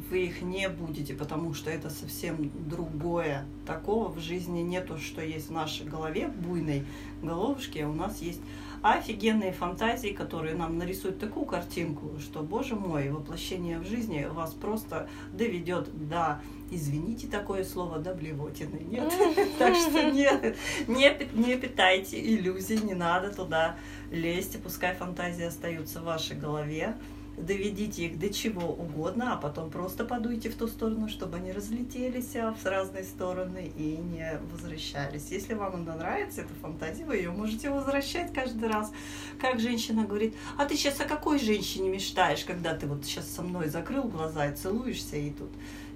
вы 0.09 0.25
их 0.25 0.41
не 0.41 0.67
будете, 0.69 1.13
потому 1.13 1.53
что 1.53 1.69
это 1.69 1.89
совсем 1.89 2.51
другое. 2.67 3.45
Такого 3.65 4.09
в 4.09 4.19
жизни 4.19 4.61
нету, 4.61 4.97
что 4.97 5.21
есть 5.21 5.49
в 5.49 5.51
нашей 5.51 5.85
голове, 5.85 6.27
буйной 6.27 6.85
головушке. 7.21 7.85
У 7.85 7.93
нас 7.93 8.21
есть 8.21 8.41
офигенные 8.81 9.51
фантазии, 9.51 10.09
которые 10.09 10.55
нам 10.55 10.77
нарисуют 10.77 11.19
такую 11.19 11.45
картинку, 11.45 12.11
что, 12.19 12.41
боже 12.41 12.75
мой, 12.75 13.09
воплощение 13.09 13.79
в 13.79 13.85
жизни 13.85 14.25
вас 14.31 14.53
просто 14.53 15.09
доведет 15.33 15.89
до, 16.07 16.41
извините 16.71 17.27
такое 17.27 17.63
слово, 17.63 17.99
до 17.99 18.13
блевотины. 18.13 18.79
Нет, 18.89 19.11
так 19.59 19.75
что 19.75 20.11
нет, 20.11 21.35
не 21.35 21.57
питайте 21.57 22.19
иллюзий, 22.19 22.77
не 22.77 22.93
надо 22.93 23.33
туда 23.33 23.75
лезть, 24.11 24.61
пускай 24.63 24.95
фантазии 24.95 25.43
остаются 25.43 25.99
в 25.99 26.05
вашей 26.05 26.37
голове, 26.37 26.95
доведите 27.39 28.05
их 28.05 28.19
до 28.19 28.31
чего 28.31 28.67
угодно, 28.67 29.34
а 29.34 29.38
потом 29.38 29.69
просто 29.69 30.05
подуйте 30.05 30.50
в 30.50 30.55
ту 30.55 30.67
сторону, 30.67 31.08
чтобы 31.08 31.38
они 31.38 31.51
разлетелись 31.51 32.36
а, 32.36 32.53
в 32.53 32.65
разные 32.65 33.03
стороны 33.03 33.72
и 33.75 33.98
не 33.98 34.39
возвращались. 34.51 35.31
Если 35.31 35.53
вам 35.53 35.75
она 35.75 35.96
нравится, 35.96 36.41
эта 36.41 36.53
фантазия, 36.62 37.05
вы 37.05 37.17
ее 37.17 37.31
можете 37.31 37.69
возвращать 37.69 38.34
каждый 38.34 38.69
раз. 38.69 38.91
Как 39.39 39.60
женщина 39.60 40.05
говорит, 40.05 40.36
а 40.58 40.65
ты 40.65 40.75
сейчас 40.75 41.00
о 41.00 41.05
какой 41.05 41.39
женщине 41.39 41.89
мечтаешь, 41.89 42.43
когда 42.43 42.75
ты 42.75 42.88
вот 42.88 43.05
сейчас 43.05 43.27
со 43.29 43.41
мной 43.41 43.69
закрыл 43.69 44.03
глаза 44.03 44.48
и 44.48 44.55
целуешься, 44.55 45.15
и 45.15 45.31
тут 45.31 45.50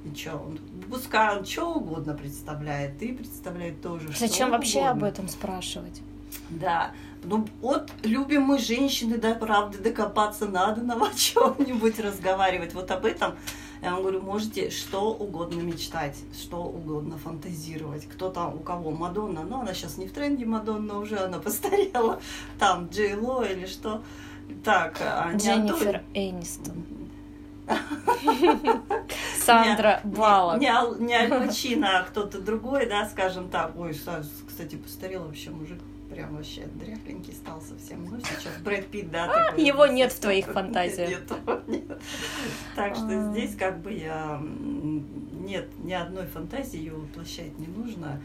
и 0.04 0.14
что, 0.16 0.36
он, 0.36 0.60
пускай 0.90 1.38
он 1.38 1.46
что 1.46 1.76
угодно 1.76 2.14
представляет, 2.14 2.98
ты 3.00 3.14
представляет 3.14 3.82
тоже 3.82 4.12
что 4.12 4.28
Зачем 4.28 4.52
вообще 4.52 4.82
об 4.82 5.04
этом 5.04 5.30
спрашивать? 5.30 6.02
Да. 6.50 6.92
Ну, 7.24 7.48
вот 7.62 7.92
любим 8.04 8.44
мы 8.44 8.60
женщины, 8.60 9.18
да, 9.18 9.34
правда, 9.34 9.78
докопаться 9.78 10.46
надо 10.46 10.82
нам 10.82 11.04
о 11.04 11.14
чем-нибудь 11.14 12.00
разговаривать. 12.00 12.74
Вот 12.74 12.92
об 12.92 13.06
этом 13.06 13.36
я 13.82 13.92
вам 13.92 14.02
говорю, 14.02 14.22
можете 14.22 14.70
что 14.70 15.14
угодно 15.14 15.60
мечтать, 15.60 16.18
что 16.42 16.64
угодно 16.64 17.18
фантазировать. 17.18 18.08
Кто 18.08 18.30
там, 18.30 18.56
у 18.56 18.60
кого 18.60 18.92
Мадонна, 18.92 19.44
ну, 19.44 19.60
она 19.60 19.74
сейчас 19.74 19.98
не 19.98 20.08
в 20.08 20.14
тренде 20.14 20.46
Мадонна 20.46 21.00
уже, 21.00 21.18
она 21.18 21.40
постарела. 21.40 22.22
Там 22.60 22.88
Джей 22.88 23.16
Ло 23.16 23.44
или 23.44 23.66
что. 23.66 24.02
Так, 24.64 24.98
а 25.02 25.34
Дженнифер 25.36 25.98
Антон- 25.98 26.02
Энистон. 26.14 26.86
Сандра 29.46 30.02
Не- 30.04 30.16
Баллок. 30.16 30.60
Не, 30.60 31.04
не 31.04 31.14
Аль 31.14 31.84
а 31.84 32.04
кто-то 32.04 32.40
другой, 32.42 32.86
да, 32.86 33.08
скажем 33.10 33.50
так. 33.50 33.74
Ой, 33.78 33.94
кстати, 33.94 34.76
постарел 34.76 35.26
вообще 35.26 35.50
мужик. 35.50 35.80
Прям 36.14 36.36
вообще 36.36 36.68
дряхленький 36.76 37.34
стал 37.34 37.62
совсем. 37.62 38.06
Ну, 38.06 38.20
сейчас 38.20 38.54
Брэд 38.64 38.88
Питт, 38.88 39.12
да. 39.12 39.28
такой 39.28 39.66
его 39.66 39.86
нет 39.88 40.12
в 40.12 40.20
твоих 40.20 40.46
фантазиях. 40.46 41.10
Нет, 41.10 41.32
нет. 41.68 42.02
Так 42.76 42.96
что 42.96 43.08
А. 43.10 43.32
здесь 43.32 43.56
как 43.56 43.82
бы 43.82 43.92
я... 43.94 44.40
Нет, 44.42 45.70
ни 45.84 45.94
одной 45.94 46.26
фантазии 46.28 46.78
ее 46.78 46.94
воплощать 46.94 47.58
не 47.58 47.68
нужно. 47.68 48.22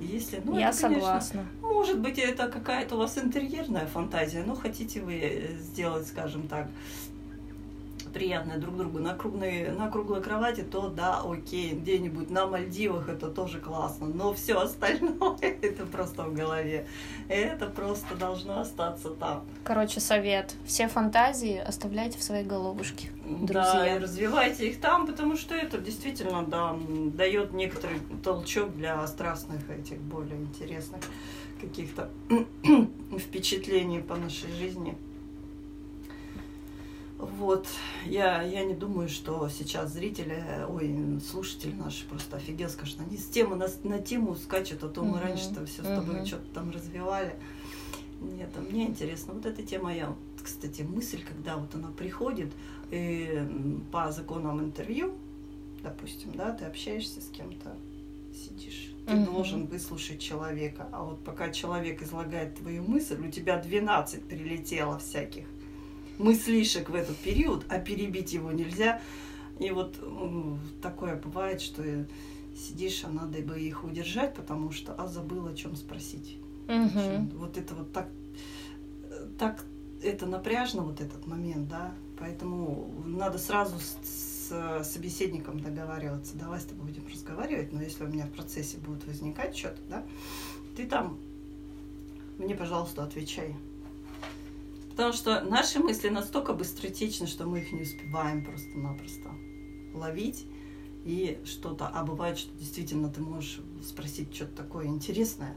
Если, 0.00 0.40
ну, 0.44 0.58
Я 0.58 0.70
это, 0.70 0.80
конечно, 0.80 1.02
согласна. 1.02 1.46
может 1.60 2.00
быть, 2.00 2.18
это 2.18 2.48
какая-то 2.48 2.96
у 2.96 2.98
вас 2.98 3.18
интерьерная 3.18 3.86
фантазия, 3.86 4.42
но 4.44 4.54
хотите 4.56 5.00
вы 5.00 5.14
э, 5.14 5.56
сделать, 5.58 6.08
скажем 6.08 6.48
так, 6.48 6.68
приятное 8.12 8.58
друг 8.58 8.76
другу 8.76 8.98
на, 8.98 9.14
круглой, 9.14 9.68
на 9.70 9.90
круглой 9.90 10.22
кровати, 10.22 10.62
то 10.62 10.88
да, 10.88 11.20
окей, 11.24 11.72
где-нибудь 11.72 12.30
на 12.30 12.46
Мальдивах 12.46 13.08
это 13.08 13.28
тоже 13.28 13.60
классно, 13.60 14.06
но 14.06 14.32
все 14.34 14.58
остальное 14.58 15.38
это 15.62 15.86
просто 15.86 16.24
в 16.24 16.34
голове. 16.34 16.86
Это 17.28 17.66
просто 17.66 18.14
должно 18.14 18.60
остаться 18.60 19.10
там. 19.10 19.44
Короче, 19.64 20.00
совет. 20.00 20.54
Все 20.64 20.88
фантазии 20.88 21.56
оставляйте 21.56 22.18
в 22.18 22.22
своей 22.22 22.44
головушке. 22.44 23.10
Да, 23.24 23.72
Друзья. 23.72 23.96
и 23.96 23.98
развивайте 23.98 24.68
их 24.68 24.80
там, 24.80 25.06
потому 25.06 25.36
что 25.36 25.54
это 25.54 25.78
действительно 25.78 26.44
да, 26.44 26.76
дает 27.14 27.52
некоторый 27.52 27.98
толчок 28.22 28.74
для 28.76 29.06
страстных 29.06 29.68
этих 29.70 29.98
более 29.98 30.36
интересных 30.36 31.00
каких-то 31.60 32.10
впечатлений 33.18 34.00
по 34.00 34.16
нашей 34.16 34.50
жизни. 34.52 34.96
Вот, 37.22 37.68
я, 38.04 38.42
я 38.42 38.64
не 38.64 38.74
думаю, 38.74 39.08
что 39.08 39.48
сейчас 39.48 39.92
зрители, 39.92 40.44
ой, 40.68 41.20
слушатели 41.20 41.72
наши 41.72 42.04
просто 42.08 42.36
офигел, 42.36 42.68
скажут, 42.68 42.98
они 42.98 43.16
с 43.16 43.26
темы 43.26 43.54
на, 43.54 43.68
на 43.84 44.00
тему 44.00 44.34
скачут, 44.34 44.82
а 44.82 44.88
то 44.88 45.02
мы 45.02 45.18
Мгм, 45.18 45.28
раньше-то 45.28 45.64
все 45.66 45.84
с 45.84 45.86
тобой 45.86 46.26
что-то 46.26 46.46
там 46.52 46.72
развивали. 46.72 47.36
Нет, 48.20 48.50
а 48.56 48.60
мне 48.60 48.88
интересно, 48.88 49.34
вот 49.34 49.46
эта 49.46 49.62
тема, 49.62 49.94
я, 49.94 50.12
кстати, 50.42 50.82
мысль, 50.82 51.22
когда 51.22 51.58
вот 51.58 51.72
она 51.76 51.92
приходит, 51.96 52.50
и 52.90 53.46
по 53.92 54.10
законам 54.10 54.60
интервью, 54.60 55.14
допустим, 55.84 56.32
да, 56.34 56.50
ты 56.52 56.64
общаешься 56.64 57.20
с 57.20 57.28
кем-то, 57.28 57.76
сидишь, 58.34 58.92
ты 59.06 59.14
Мгм. 59.14 59.24
должен 59.26 59.66
выслушать 59.66 60.20
человека, 60.20 60.88
а 60.90 61.04
вот 61.04 61.22
пока 61.22 61.50
человек 61.52 62.02
излагает 62.02 62.56
твою 62.56 62.82
мысль, 62.82 63.24
у 63.24 63.30
тебя 63.30 63.58
12 63.58 64.24
прилетело 64.24 64.98
всяких 64.98 65.44
мыслишек 66.18 66.90
в 66.90 66.94
этот 66.94 67.16
период, 67.16 67.64
а 67.68 67.78
перебить 67.78 68.32
его 68.32 68.52
нельзя. 68.52 69.00
И 69.58 69.70
вот 69.70 69.96
такое 70.80 71.16
бывает, 71.16 71.60
что 71.60 71.82
сидишь, 72.56 73.04
а 73.04 73.08
надо 73.08 73.40
бы 73.40 73.58
их 73.58 73.84
удержать, 73.84 74.34
потому 74.34 74.72
что 74.72 74.94
а 74.94 75.06
забыл 75.08 75.46
о 75.46 75.54
чем 75.54 75.76
спросить. 75.76 76.38
Мгм. 76.68 77.30
Вот 77.36 77.56
это 77.58 77.74
вот 77.74 77.92
так, 77.92 78.08
так 79.38 79.64
это 80.02 80.26
напряжно, 80.26 80.82
вот 80.82 81.00
этот 81.00 81.26
момент, 81.26 81.68
да. 81.68 81.94
Поэтому 82.18 82.92
надо 83.04 83.38
сразу 83.38 83.76
с, 83.78 83.96
с 84.06 84.84
собеседником 84.84 85.60
договариваться. 85.60 86.36
Давай 86.36 86.60
с 86.60 86.64
тобой 86.64 86.86
будем 86.86 87.06
разговаривать, 87.12 87.72
но 87.72 87.82
если 87.82 88.04
у 88.04 88.08
меня 88.08 88.26
в 88.26 88.30
процессе 88.30 88.78
будет 88.78 89.04
возникать 89.06 89.56
что-то, 89.56 89.80
да, 89.88 90.04
ты 90.76 90.86
там 90.86 91.18
мне, 92.38 92.54
пожалуйста, 92.54 93.04
отвечай. 93.04 93.54
Потому 94.92 95.14
что 95.14 95.40
наши 95.40 95.78
мысли 95.78 96.10
настолько 96.10 96.52
быстротечны, 96.52 97.26
что 97.26 97.46
мы 97.46 97.60
их 97.60 97.72
не 97.72 97.80
успеваем 97.80 98.44
просто-напросто 98.44 99.30
ловить 99.94 100.44
и 101.06 101.40
что-то. 101.46 101.88
А 101.88 102.04
бывает, 102.04 102.38
что 102.38 102.52
действительно 102.58 103.08
ты 103.08 103.22
можешь 103.22 103.60
спросить 103.82 104.34
что-то 104.34 104.54
такое 104.54 104.86
интересное, 104.86 105.56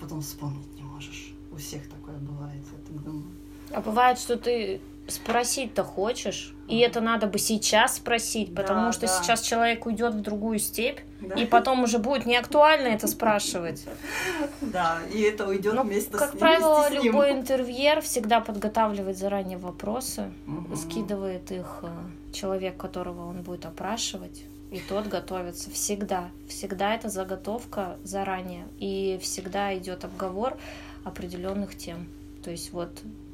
потом 0.00 0.20
вспомнить 0.20 0.72
не 0.76 0.82
можешь. 0.82 1.32
У 1.50 1.56
всех 1.56 1.88
такое 1.88 2.16
бывает, 2.18 2.62
я 2.72 2.78
так 2.86 3.04
думаю. 3.04 3.32
А 3.72 3.80
бывает, 3.80 4.20
что 4.20 4.36
ты 4.36 4.80
спросить-то 5.10 5.82
хочешь, 5.84 6.54
и 6.68 6.78
это 6.78 7.00
надо 7.00 7.26
бы 7.26 7.38
сейчас 7.38 7.96
спросить, 7.96 8.54
потому 8.54 8.86
Да, 8.86 8.92
что 8.92 9.06
да. 9.06 9.08
сейчас 9.08 9.42
человек 9.42 9.86
уйдет 9.86 10.14
в 10.14 10.20
другую 10.20 10.58
степь, 10.58 11.00
Да. 11.20 11.34
и 11.34 11.44
потом 11.46 11.82
уже 11.82 11.98
будет 11.98 12.26
не 12.26 12.36
актуально 12.36 12.88
это 12.88 13.06
спрашивать. 13.08 13.84
Да, 14.60 14.98
и 15.12 15.20
это 15.22 15.46
уйдет 15.48 15.78
вместе 15.80 16.10
как 16.16 16.30
с 16.30 16.32
ним. 16.34 16.40
правило, 16.40 16.74
вместе 16.80 16.90
с 16.90 17.02
ним. 17.02 17.12
любой 17.12 17.32
интервьюер 17.32 18.00
всегда 18.02 18.40
подготавливает 18.40 19.16
заранее 19.18 19.58
вопросы, 19.58 20.30
скидывает 20.76 21.50
их 21.50 21.80
э, 21.82 21.88
человек, 22.32 22.76
которого 22.76 23.26
он 23.28 23.42
будет 23.42 23.66
опрашивать, 23.66 24.42
и 24.70 24.78
тот 24.78 25.08
готовится 25.08 25.70
всегда. 25.70 26.28
Всегда 26.48 26.94
это 26.94 27.08
заготовка 27.08 27.96
заранее, 28.04 28.66
и 28.78 29.18
всегда 29.22 29.76
идет 29.76 30.04
обговор 30.04 30.56
определенных 31.04 31.76
тем. 31.76 32.06
То 32.44 32.50
есть 32.50 32.72
вот 32.72 32.90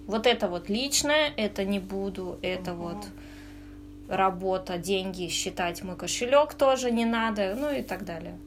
вот 0.06 0.26
это 0.26 0.48
вот 0.48 0.68
личное, 0.68 1.32
это 1.36 1.64
не 1.64 1.78
буду, 1.80 2.38
это 2.42 2.72
Мгм. 2.72 2.80
вот 2.82 3.06
работа, 4.08 4.78
деньги, 4.78 5.28
считать 5.28 5.82
мой 5.82 5.96
кошелек 5.96 6.54
тоже 6.54 6.90
не 6.90 7.04
надо, 7.04 7.56
ну 7.58 7.70
и 7.75 7.82
так 7.82 8.04
далее. 8.04 8.38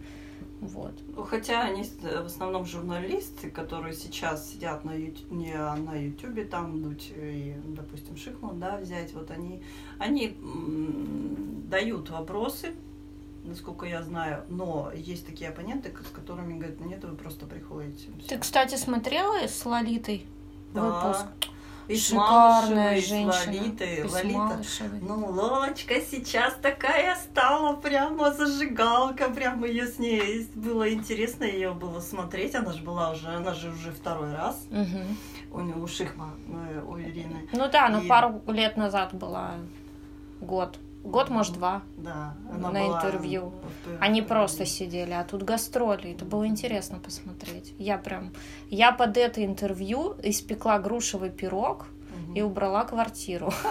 Вот. 0.62 0.92
Ну, 1.16 1.24
Хотя 1.24 1.62
они 1.62 1.84
с- 1.86 1.96
в 2.02 2.26
основном 2.26 2.66
журналисты, 2.66 3.50
которые 3.50 3.94
сейчас 3.94 4.52
сидят 4.52 4.84
на 4.86 4.94
ют- 4.94 5.32
не 5.32 5.54
на 5.54 5.96
Ютубе, 5.96 6.44
там 6.44 6.82
дуть 6.82 7.12
и, 7.16 7.56
допустим, 7.66 8.18
Шихман, 8.18 8.60
да, 8.60 8.78
взять, 8.78 9.14
вот 9.14 9.32
они, 9.32 9.62
они 10.00 10.36
дают 11.70 12.10
вопросы, 12.10 12.74
насколько 13.46 13.86
я 13.86 14.04
знаю, 14.04 14.44
но 14.50 14.92
есть 14.94 15.26
такие 15.26 15.50
оппоненты, 15.50 15.92
с 16.06 16.12
которыми 16.12 16.54
говорят, 16.58 16.80
нет, 16.82 17.04
вы 17.04 17.16
просто 17.16 17.46
приходите. 17.46 18.08
Ты, 18.28 18.38
кстати, 18.38 18.76
смотрела 18.76 19.48
с 19.48 19.66
Лолитой 19.66 20.26
выпуск? 20.74 21.26
И 21.88 21.96
с 21.96 22.10
Шикарная 22.10 22.92
Малышевой, 22.92 23.02
женщина. 23.02 23.84
И 23.84 24.08
с 24.08 24.14
Лолита, 24.14 24.38
Малышевой. 24.38 25.00
Ну, 25.02 25.26
Лолочка 25.32 25.96
сейчас 26.02 26.54
такая 26.62 27.16
стала, 27.16 27.76
прямо 27.76 28.32
зажигалка, 28.32 29.30
прямо 29.32 29.66
ее 29.68 29.88
с 29.88 29.98
ней 29.98 30.48
было 30.54 30.94
интересно 30.94 31.46
ее 31.46 31.72
было 31.74 32.00
смотреть. 32.00 32.54
Она 32.54 32.74
же 32.74 32.84
была 32.84 33.10
уже, 33.12 33.30
она 33.30 33.56
же 33.56 33.72
уже 33.72 33.92
второй 33.92 34.36
раз 34.36 34.68
у 35.52 35.62
него 35.62 35.82
у 35.82 35.88
Шихма, 35.88 36.36
э, 36.48 36.82
у 36.88 37.00
Ирины. 37.00 37.50
Ну 37.54 37.68
да, 37.72 37.90
но 37.90 38.02
И- 38.02 38.08
пару 38.08 38.40
лет 38.48 38.78
назад 38.78 39.16
была 39.16 39.56
год. 40.42 40.78
Год, 41.04 41.30
может, 41.30 41.54
два. 41.54 41.82
Да, 41.98 42.36
На 42.52 42.86
интервью. 42.88 43.54
в- 43.86 44.02
Они 44.02 44.22
просто 44.22 44.66
сидели, 44.66 45.12
а 45.12 45.24
тут 45.24 45.44
гастроли. 45.44 46.12
Это 46.12 46.26
было 46.26 46.46
интересно 46.46 47.00
посмотреть. 47.00 47.74
Я 47.78 47.98
прям... 47.98 48.32
Я 48.70 48.92
под 48.92 49.18
это 49.18 49.44
интервью 49.46 50.16
испекла 50.22 50.78
грушевый 50.80 51.30
пирог 51.30 51.88
и 52.36 52.42
убрала 52.42 52.84
квартиру. 52.86 53.52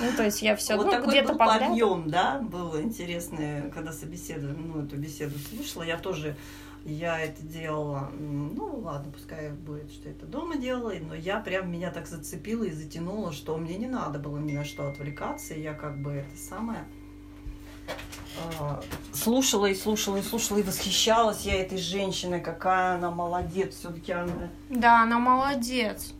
Ну, 0.00 0.12
то 0.16 0.24
есть 0.24 0.42
я 0.42 0.54
все, 0.54 0.76
вот 0.76 0.86
ну, 0.86 1.06
где-то 1.08 1.32
был 1.32 1.38
подъем, 1.38 2.08
да, 2.08 2.38
было 2.40 2.80
интересно, 2.80 3.68
когда 3.74 3.90
собеседовали, 3.92 4.56
ну, 4.56 4.84
эту 4.84 4.96
беседу 4.96 5.36
слушала, 5.38 5.82
я 5.82 5.96
тоже, 5.96 6.36
я 6.92 7.20
это 7.20 7.42
делала, 7.42 8.10
ну, 8.18 8.80
ладно, 8.80 9.12
пускай 9.12 9.50
будет, 9.50 9.90
что 9.90 10.08
это 10.08 10.26
дома 10.26 10.56
делала, 10.56 10.92
но 11.00 11.14
я 11.14 11.40
прям, 11.40 11.70
меня 11.70 11.90
так 11.90 12.06
зацепила 12.06 12.64
и 12.64 12.70
затянула, 12.70 13.32
что 13.32 13.56
мне 13.56 13.76
не 13.76 13.86
надо 13.86 14.18
было 14.18 14.38
ни 14.38 14.52
на 14.52 14.64
что 14.64 14.88
отвлекаться, 14.88 15.54
и 15.54 15.62
я 15.62 15.74
как 15.74 16.00
бы 16.02 16.12
это 16.12 16.36
самое 16.36 16.84
а, 18.60 18.80
слушала 19.12 19.66
и 19.66 19.74
слушала 19.74 20.16
и 20.16 20.22
слушала 20.22 20.58
и 20.58 20.62
восхищалась 20.62 21.44
я 21.44 21.60
этой 21.60 21.78
женщиной, 21.78 22.40
какая 22.40 22.94
она 22.94 23.10
молодец, 23.10 23.76
все-таки 23.76 24.12
она 24.12 24.50
Да, 24.68 25.02
она 25.02 25.18
молодец. 25.18 26.12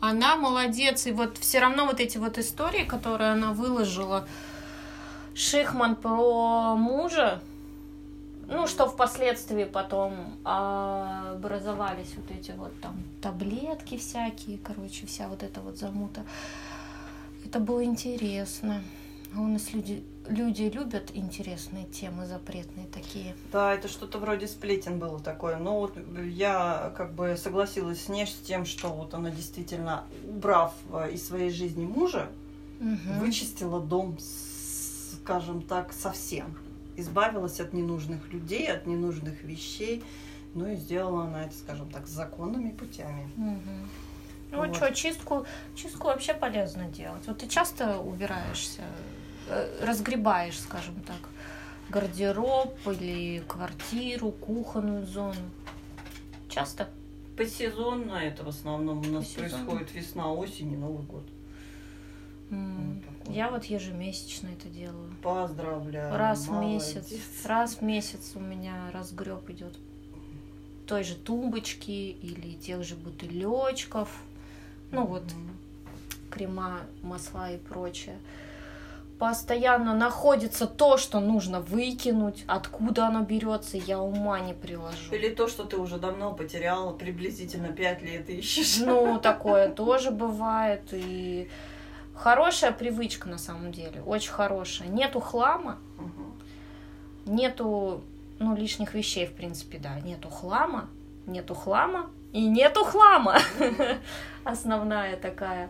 Она 0.00 0.36
молодец. 0.36 1.06
И 1.06 1.12
вот 1.12 1.38
все 1.38 1.60
равно 1.60 1.86
вот 1.86 2.00
эти 2.00 2.18
вот 2.18 2.38
истории, 2.38 2.84
которые 2.84 3.32
она 3.32 3.52
выложила, 3.52 4.26
Шихман 5.34 5.96
про 5.96 6.74
мужа, 6.74 7.40
ну, 8.52 8.66
что 8.66 8.86
впоследствии 8.86 9.64
потом 9.64 10.36
а, 10.44 11.32
образовались 11.34 12.12
вот 12.16 12.30
эти 12.30 12.52
вот 12.52 12.78
там 12.80 13.02
таблетки 13.20 13.96
всякие, 13.96 14.58
короче, 14.58 15.06
вся 15.06 15.28
вот 15.28 15.42
эта 15.42 15.60
вот 15.60 15.78
замута. 15.78 16.24
Это 17.44 17.58
было 17.58 17.82
интересно. 17.84 18.82
А 19.34 19.40
у 19.40 19.46
нас 19.46 19.72
люди, 19.72 20.04
люди 20.28 20.64
любят 20.64 21.10
интересные 21.14 21.86
темы, 21.86 22.26
запретные 22.26 22.86
такие. 22.86 23.34
Да, 23.50 23.72
это 23.72 23.88
что-то 23.88 24.18
вроде 24.18 24.46
сплетен 24.46 24.98
было 24.98 25.18
такое. 25.18 25.56
Но 25.56 25.80
вот 25.80 25.96
я 26.22 26.92
как 26.96 27.14
бы 27.14 27.36
согласилась 27.38 28.04
с 28.04 28.08
ней 28.10 28.26
с 28.26 28.34
тем, 28.34 28.66
что 28.66 28.88
вот 28.90 29.14
она 29.14 29.30
действительно, 29.30 30.04
убрав 30.28 30.74
э, 30.92 31.12
из 31.12 31.26
своей 31.26 31.50
жизни 31.50 31.86
мужа, 31.86 32.28
Мгм. 32.80 33.20
вычистила 33.20 33.80
дом, 33.80 34.18
скажем 34.18 35.62
так, 35.62 35.92
совсем. 35.94 36.54
Избавилась 37.02 37.60
от 37.60 37.72
ненужных 37.72 38.32
людей, 38.32 38.66
от 38.70 38.86
ненужных 38.86 39.42
вещей. 39.42 40.02
Ну 40.54 40.68
и 40.68 40.76
сделала 40.76 41.24
она 41.24 41.44
это, 41.44 41.54
скажем 41.54 41.90
так, 41.90 42.06
законными 42.06 42.70
путями. 42.70 43.28
Мгм. 43.36 43.88
Ну 44.52 44.58
Вот. 44.58 44.76
что, 44.76 44.92
чистку, 44.94 45.46
чистку 45.74 46.06
вообще 46.08 46.34
полезно 46.34 46.84
делать. 46.88 47.26
Вот 47.26 47.38
ты 47.38 47.48
часто 47.48 47.98
убираешься, 47.98 48.82
э, 49.48 49.84
разгребаешь, 49.84 50.60
скажем 50.60 50.94
так, 51.06 51.16
гардероб 51.88 52.76
или 52.86 53.42
квартиру, 53.48 54.30
кухонную 54.30 55.06
зону. 55.06 55.34
Часто? 56.48 56.88
Посезонно 57.36 58.12
это 58.16 58.44
в 58.44 58.48
основном 58.48 58.98
у 58.98 59.04
нас 59.10 59.24
Посезонно. 59.24 59.48
происходит 59.64 59.94
весна, 59.94 60.30
осень 60.32 60.72
и 60.72 60.76
Новый 60.76 61.04
год. 61.06 61.24
М, 62.50 63.02
Вот. 63.06 63.11
Я 63.32 63.50
вот 63.50 63.64
ежемесячно 63.64 64.48
это 64.48 64.68
делаю. 64.68 65.10
Поздравляю. 65.22 66.16
Раз 66.16 66.46
в 66.46 66.52
молодец. 66.52 66.94
месяц. 66.96 67.44
Раз 67.46 67.74
в 67.76 67.82
месяц 67.82 68.32
у 68.34 68.40
меня 68.40 68.74
разгреб 68.92 69.48
идет 69.50 69.74
той 70.86 71.04
же 71.04 71.14
тумбочки 71.14 71.90
или 71.90 72.54
тех 72.54 72.82
же 72.84 72.94
бутылечков. 72.96 74.08
Ну 74.90 75.06
вот, 75.06 75.22
Мгм. 75.24 75.56
крема, 76.30 76.80
масла 77.02 77.50
и 77.52 77.56
прочее. 77.58 78.18
Постоянно 79.18 79.94
находится 79.94 80.66
то, 80.66 80.96
что 80.96 81.20
нужно 81.20 81.60
выкинуть, 81.60 82.42
откуда 82.48 83.06
оно 83.06 83.22
берется, 83.22 83.76
я 83.76 84.00
ума 84.00 84.40
не 84.40 84.52
приложу. 84.52 85.12
Или 85.12 85.28
то, 85.28 85.46
что 85.46 85.62
ты 85.62 85.76
уже 85.76 85.98
давно 85.98 86.34
потеряла, 86.34 86.92
приблизительно 86.92 87.68
пять 87.68 88.02
лет 88.02 88.28
ищешь. 88.28 88.78
Ну, 88.80 89.20
такое 89.20 89.68
тоже 89.74 90.10
бывает. 90.10 90.82
И 90.90 91.48
хорошая 92.26 92.70
привычка 92.72 93.28
на 93.28 93.38
самом 93.38 93.72
деле, 93.72 94.00
очень 94.02 94.30
хорошая. 94.30 94.88
Нету 94.88 95.18
хлама, 95.20 95.78
Мгм. 95.98 96.32
нету, 97.26 98.02
ну, 98.38 98.54
лишних 98.56 98.94
вещей, 98.94 99.26
в 99.26 99.32
принципе, 99.34 99.78
да. 99.78 99.98
Нету 100.00 100.28
хлама, 100.30 100.88
нету 101.26 101.54
хлама 101.54 102.10
и 102.32 102.46
нету 102.46 102.84
хлама. 102.84 103.38
Основная 104.44 105.16
такая 105.16 105.68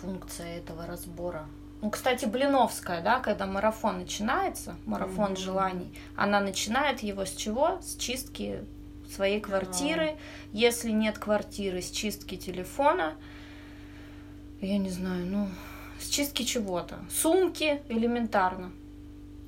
функция 0.00 0.58
этого 0.58 0.86
разбора. 0.86 1.46
Ну, 1.82 1.90
кстати, 1.90 2.26
Блиновская, 2.26 3.02
да, 3.02 3.20
когда 3.20 3.46
марафон 3.46 3.98
начинается, 3.98 4.76
марафон 4.86 5.32
Мгм. 5.32 5.36
желаний, 5.36 5.98
она 6.16 6.40
начинает 6.40 7.02
его 7.02 7.24
с 7.24 7.32
чего? 7.34 7.78
С 7.82 7.96
чистки 7.96 8.64
своей 9.12 9.40
квартиры. 9.40 10.16
Если 10.52 10.90
нет 10.92 11.18
квартиры, 11.18 11.80
с 11.82 11.90
чистки 11.90 12.36
телефона. 12.36 13.14
Я 14.60 14.78
не 14.78 14.90
знаю, 14.90 15.26
ну, 15.26 15.48
с 15.98 16.08
чистки 16.08 16.42
чего-то. 16.42 16.98
Сумки 17.10 17.80
элементарно. 17.88 18.72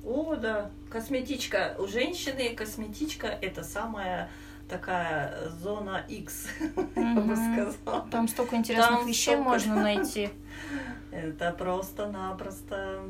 О, 0.05 0.35
да. 0.35 0.69
Косметичка. 0.89 1.75
У 1.79 1.87
женщины 1.87 2.53
косметичка 2.55 3.27
это 3.27 3.63
самая 3.63 4.29
такая 4.69 5.49
зона 5.61 6.03
X, 6.07 6.47
я 6.95 7.13
бы 7.15 7.35
сказала. 7.35 8.07
Там 8.09 8.27
столько 8.27 8.55
интересных 8.55 8.89
Там 8.99 9.07
вещей 9.07 9.35
столько- 9.35 9.49
можно 9.49 9.75
найти. 9.75 10.29
Это 11.11 11.51
просто-напросто 11.51 13.03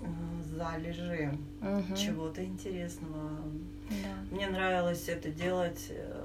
э, 0.00 0.56
залежи 0.56 1.36
чего-то 1.96 2.42
интересного. 2.42 3.30
Да. 3.90 4.34
Мне 4.34 4.48
нравилось 4.48 5.08
это 5.08 5.28
делать 5.30 5.86
э, 5.90 6.24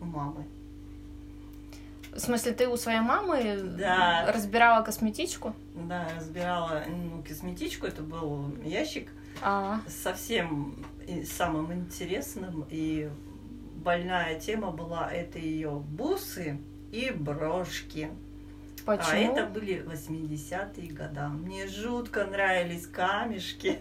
у 0.00 0.04
мамы. 0.04 0.44
В 2.12 2.18
смысле, 2.18 2.52
ты 2.52 2.68
у 2.68 2.76
своей 2.76 3.00
мамы 3.00 3.60
Да. 3.78 4.30
разбирала 4.32 4.82
косметичку? 4.82 5.54
Да, 5.74 6.08
разбирала 6.16 6.82
ну, 6.88 7.22
косметичку, 7.22 7.86
это 7.86 8.02
был 8.02 8.54
ящик 8.64 9.10
А, 9.42 9.80
совсем 9.86 10.84
и 11.06 11.22
самым 11.24 11.72
интересным 11.72 12.66
и 12.70 13.10
больная 13.76 14.38
тема 14.40 14.70
была 14.72 15.10
это 15.12 15.38
ее 15.38 15.70
бусы 15.70 16.58
и 16.90 17.10
брошки. 17.10 18.10
почему? 18.84 19.06
А 19.12 19.16
это 19.16 19.46
были 19.46 19.82
80-е 19.84 20.92
годы. 20.92 21.28
Мне 21.28 21.68
жутко 21.68 22.24
нравились 22.24 22.86
камешки 22.86 23.78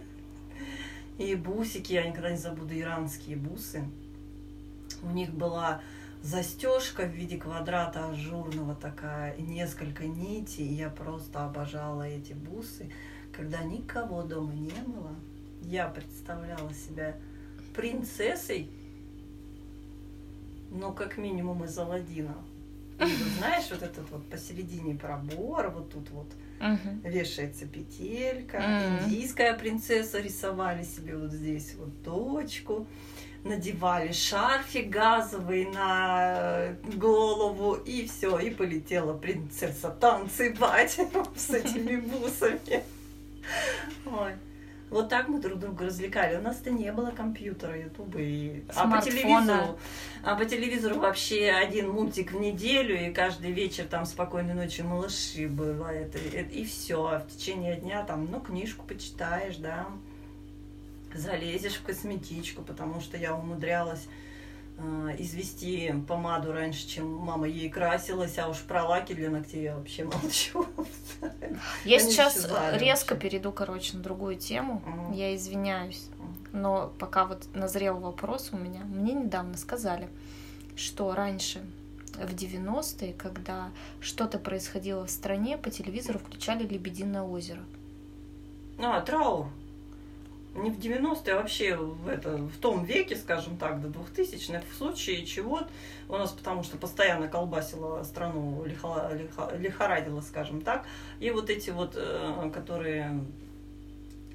и 1.18 1.34
бусики. 1.36 1.94
Я 1.94 2.08
никогда 2.08 2.30
не 2.30 2.38
забуду 2.38 2.78
иранские 2.78 3.38
бусы. 3.38 3.84
У 5.02 5.10
них 5.10 5.32
была 5.32 5.82
застежка 6.22 7.04
в 7.04 7.12
виде 7.12 7.38
квадрата 7.38 8.10
ажурного 8.10 8.76
такая, 8.76 9.38
несколько 9.38 10.06
нитей. 10.06 10.68
Я 10.68 10.90
просто 10.90 11.46
обожала 11.46 12.04
эти 12.04 12.34
бусы. 12.34 12.92
Когда 13.34 13.64
никого 13.64 14.24
дома 14.24 14.54
не 14.54 14.82
было, 14.82 15.16
я 15.62 15.88
представляла 15.88 16.74
себя 16.74 17.16
принцессой, 17.76 18.70
ну, 20.72 20.94
как 20.94 21.18
минимум 21.18 21.64
из 21.64 21.78
Аладдина. 21.78 22.36
И 23.00 23.38
знаешь, 23.38 23.70
вот 23.70 23.84
этот 23.84 24.10
вот 24.10 24.28
посередине 24.28 24.96
пробор, 24.96 25.70
вот 25.70 25.92
тут 25.92 26.10
вот 26.10 26.32
Мгм. 26.60 27.02
вешается 27.04 27.66
петелька, 27.66 28.58
Мгм. 28.60 29.06
индийская 29.06 29.54
принцесса 29.54 30.20
рисовали 30.20 30.84
себе 30.84 31.16
вот 31.16 31.32
здесь 31.32 31.76
вот 31.76 32.02
дочку, 32.04 32.88
надевали 33.44 34.12
шарфик 34.12 34.90
газовый 34.90 35.66
на 35.66 36.76
голову, 36.96 37.76
и 37.76 38.08
все, 38.08 38.40
и 38.40 38.50
полетела 38.50 39.14
принцесса 39.18 39.90
танцевать 39.92 41.00
с 41.36 41.50
этими 41.52 41.98
бусами. 41.98 42.84
Ой. 44.06 44.34
Вот 44.90 45.10
так 45.10 45.28
мы 45.28 45.42
друг 45.42 45.60
друга 45.60 45.86
развлекали. 45.86 46.38
У 46.38 46.42
нас-то 46.42 46.70
не 46.72 46.92
было 46.94 47.12
компьютера, 47.12 47.78
ютуба 47.78 48.20
и... 48.22 48.64
А 48.74 48.88
по 48.90 49.02
телевизору, 49.02 49.80
а 50.24 50.36
по 50.36 50.46
телевизору 50.46 51.00
вообще 51.00 51.50
один 51.52 51.92
мультик 51.92 52.32
в 52.32 52.40
неделю, 52.40 53.08
и 53.08 53.12
каждый 53.12 53.52
вечер 53.52 53.86
там 53.86 54.06
спокойной 54.06 54.54
ночи 54.54 54.82
малыши 54.82 55.48
было. 55.50 55.88
Это, 55.88 56.18
это- 56.18 56.54
и 56.54 56.64
все. 56.64 57.22
В 57.28 57.36
течение 57.36 57.76
дня 57.76 58.04
там, 58.04 58.30
ну, 58.32 58.40
книжку 58.40 58.86
почитаешь, 58.88 59.58
да, 59.58 59.88
залезешь 61.14 61.76
в 61.76 61.84
косметичку, 61.84 62.62
потому 62.62 63.02
что 63.02 63.18
я 63.18 63.36
умудрялась 63.36 64.08
извести 65.18 65.94
помаду 66.08 66.52
раньше, 66.52 66.88
чем 66.88 67.12
мама 67.12 67.48
ей 67.48 67.70
красилась, 67.70 68.38
а 68.38 68.48
уж 68.48 68.58
про 68.62 68.84
лаки 68.86 69.14
для 69.14 69.30
ногтей 69.30 69.64
я 69.64 69.76
вообще 69.76 70.04
молчу. 70.04 70.66
Я 71.84 71.98
Они 71.98 72.12
сейчас 72.12 72.48
резко 72.74 73.16
перейду, 73.16 73.52
короче, 73.52 73.98
на 73.98 74.04
другую 74.04 74.36
тему. 74.36 74.82
Я 75.14 75.36
извиняюсь. 75.36 76.08
Но 76.54 76.92
пока 77.00 77.26
вот 77.26 77.48
назрел 77.54 77.98
вопрос 77.98 78.50
у 78.52 78.58
меня, 78.58 78.82
мне 78.82 79.14
недавно 79.14 79.58
сказали, 79.58 80.10
что 80.76 81.14
раньше, 81.14 81.66
в 82.14 82.34
90-е, 82.34 83.14
когда 83.14 83.70
что-то 84.00 84.40
происходило 84.40 85.06
в 85.06 85.12
стране, 85.12 85.58
по 85.58 85.70
телевизору 85.70 86.20
включали 86.20 86.66
«Лебединое 86.66 87.22
озеро». 87.22 87.62
А, 88.80 89.02
траур. 89.02 89.48
Не 90.58 90.72
в 90.72 90.80
90-е, 90.80 91.34
а 91.34 91.38
вообще 91.38 91.76
в, 91.76 92.08
это, 92.08 92.38
в 92.38 92.58
том 92.58 92.84
веке, 92.84 93.16
скажем 93.16 93.58
так, 93.58 93.80
до 93.80 93.90
2000-х, 93.90 94.64
в 94.72 94.76
случае 94.76 95.24
чего 95.26 95.62
у 96.10 96.14
нас, 96.14 96.32
потому 96.32 96.64
что 96.64 96.78
постоянно 96.78 97.28
колбасила 97.28 98.04
страну, 98.04 98.64
лихо- 98.66 99.12
лихо- 99.14 99.56
лихорадила, 99.56 100.22
скажем 100.22 100.62
так, 100.62 100.86
и 101.20 101.30
вот 101.30 101.50
эти 101.52 101.70
вот, 101.70 101.94
э, 101.96 102.50
которые, 102.52 103.24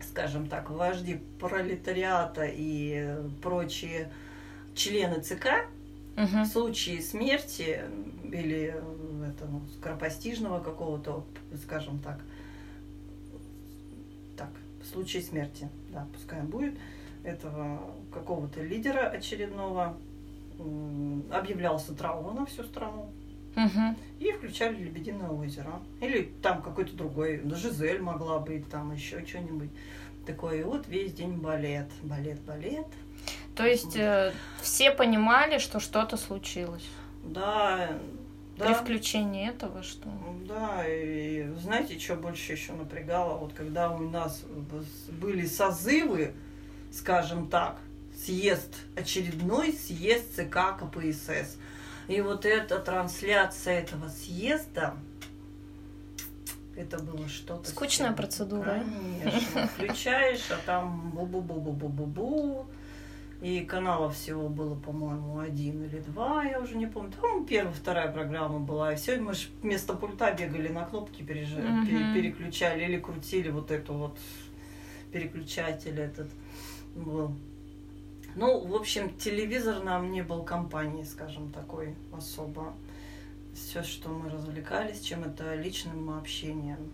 скажем 0.01 0.47
так, 0.49 0.71
вожди 0.71 1.21
пролетариата 1.41 2.45
и 2.47 3.17
прочие 3.43 4.13
члены 4.77 5.21
ЦК, 5.21 5.67
Мгм. 6.17 6.45
в 6.45 6.47
случае 6.47 7.03
смерти 7.03 7.81
или 8.31 8.75
э, 8.77 9.29
это, 9.29 9.47
ну, 9.51 9.63
скоропостижного 9.79 10.61
какого-то, 10.63 11.25
скажем 11.65 11.99
так, 11.99 12.21
в 14.83 14.87
случае 14.87 15.23
смерти, 15.23 15.69
да, 15.91 16.07
пускай 16.13 16.43
будет, 16.43 16.75
этого 17.25 17.81
какого-то 18.13 18.63
лидера 18.63 19.09
очередного, 19.09 19.97
объявлялся 21.31 21.95
траур 21.95 22.35
на 22.35 22.47
всю 22.47 22.65
страну. 22.65 23.11
Мгм. 23.55 23.97
И 24.19 24.33
включали 24.33 24.77
«Лебединое 24.77 25.29
озеро». 25.29 25.81
Или 26.01 26.33
там 26.43 26.63
какой-то 26.63 26.95
другой, 26.95 27.41
ну, 27.45 27.55
Жизель 27.55 28.01
могла 28.01 28.39
быть, 28.39 28.69
там 28.71 28.93
еще 28.93 29.25
что-нибудь 29.27 29.71
такое. 30.25 30.61
И 30.61 30.63
вот 30.63 30.89
весь 30.89 31.13
день 31.13 31.37
балет, 31.37 31.89
балет, 32.03 32.41
балет. 32.41 32.87
То 33.55 33.67
есть 33.67 33.95
э, 33.97 34.33
все 34.63 34.91
понимали, 34.91 35.59
что 35.59 35.81
что-то 35.81 36.17
случилось. 36.17 36.89
Да, 37.23 37.91
При 38.57 38.69
да. 38.69 38.75
включении 38.75 39.49
этого, 39.49 39.83
что... 39.83 40.09
Да, 40.47 40.85
и 40.87 41.49
знаете, 41.61 41.99
что 41.99 42.17
больше 42.17 42.53
еще 42.53 42.73
напрягало? 42.73 43.39
Вот 43.39 43.55
когда 43.55 43.91
у 43.91 44.11
нас 44.11 44.43
были 45.11 45.47
созывы, 45.47 46.35
скажем 46.93 47.49
так, 47.49 47.79
съезд, 48.25 48.77
очередной 48.97 49.73
съезд 49.73 50.37
ЦК 50.37 50.79
КПСС. 50.79 51.57
И 52.09 52.21
вот 52.21 52.45
эта 52.45 52.79
трансляция 52.79 53.81
этого 53.81 54.09
съезда, 54.09 54.95
это 56.77 56.99
было 57.03 57.29
что-то... 57.29 57.69
с 57.69 57.73
Скучная 57.73 58.09
чем. 58.09 58.17
процедура. 58.17 58.83
Конечно. 59.23 59.67
Включаешь, 59.69 60.51
а 60.51 60.59
там 60.67 61.13
бу-бу-бу-бу-бу-бу-бу. 61.15 62.67
И 63.43 63.61
каналов 63.65 64.15
всего 64.15 64.49
было, 64.49 64.77
по-моему, 64.77 65.41
один 65.41 65.83
или 65.85 65.99
два, 65.99 66.45
я 66.45 66.61
уже 66.61 66.77
не 66.77 66.87
помню. 66.87 67.11
Там 67.21 67.45
первая, 67.45 67.75
вторая 67.75 68.13
программа 68.13 68.61
была. 68.61 68.93
И 68.93 68.97
все, 68.97 69.17
мы 69.21 69.35
же 69.35 69.49
вместо 69.63 69.95
пульта 69.95 70.33
бегали 70.33 70.69
на 70.69 70.85
кнопки, 70.85 71.23
переж- 71.23 71.61
Мгм. 71.61 71.85
пере- 71.87 72.15
переключали 72.15 72.85
или 72.85 73.01
крутили 73.01 73.51
вот 73.51 73.73
эту 73.73 73.95
вот 73.95 74.17
переключатель 75.11 75.99
этот 75.99 76.31
был. 76.95 77.35
Ну, 78.37 78.65
в 78.65 78.75
общем, 78.77 79.13
телевизор 79.19 79.83
нам 79.83 80.13
не 80.13 80.23
был 80.23 80.45
компанией, 80.45 81.05
скажем, 81.05 81.51
такой 81.51 81.97
особо. 82.13 82.73
Все, 83.55 83.83
что 83.83 84.09
мы 84.11 84.31
развлекались, 84.31 85.01
чем 85.01 85.25
это 85.25 85.55
личным 85.57 86.11
общением. 86.17 86.93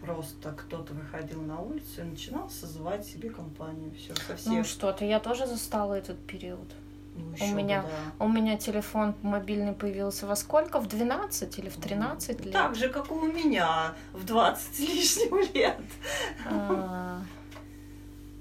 Просто 0.00 0.52
кто-то 0.52 0.94
выходил 0.94 1.42
на 1.42 1.60
улицу 1.60 2.00
и 2.00 2.04
начинал 2.04 2.48
созывать 2.50 3.06
себе 3.06 3.30
компанию. 3.30 3.92
Все, 3.96 4.14
со 4.14 4.36
всех. 4.36 4.52
Ну 4.52 4.64
что-то, 4.64 5.04
я 5.04 5.20
тоже 5.20 5.46
застала 5.46 5.94
этот 5.94 6.18
период. 6.26 6.68
Ну, 7.16 7.26
у 7.28 7.32
ещё 7.34 7.50
бы, 7.50 7.62
меня 7.62 7.82
да. 7.82 8.24
У 8.24 8.28
меня 8.28 8.56
телефон 8.56 9.14
мобильный 9.22 9.72
появился 9.72 10.26
во 10.26 10.36
сколько? 10.36 10.80
В 10.80 10.86
12 10.88 11.58
или 11.58 11.68
в 11.68 11.76
13 11.76 12.44
лет? 12.44 12.52
Так 12.52 12.74
же, 12.76 12.88
как 12.88 13.10
и 13.10 13.14
у 13.14 13.20
меня 13.32 13.94
в 14.12 14.24
20 14.24 14.74
с 14.74 14.78
лишним 14.78 15.38
лет. 15.54 15.76
А, 16.48 17.20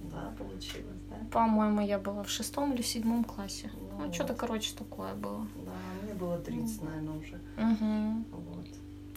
Да, 0.03 0.33
получилось, 0.37 0.99
да? 1.09 1.15
По-моему, 1.31 1.81
я 1.81 1.97
была 1.99 2.23
в 2.23 2.29
шестом 2.29 2.73
или 2.73 2.81
в 2.81 2.87
седьмом 2.87 3.23
классе. 3.23 3.69
Ну 3.73 4.05
Ну, 4.05 4.13
что-то, 4.13 4.33
короче, 4.33 4.73
такое 4.77 5.13
было. 5.15 5.45
Да, 5.65 5.71
мне 6.03 6.13
было 6.13 6.37
30, 6.37 6.81
наверное, 6.83 7.17
уже. 7.19 7.39
Мгм. 7.57 8.25
Вот. 8.31 8.65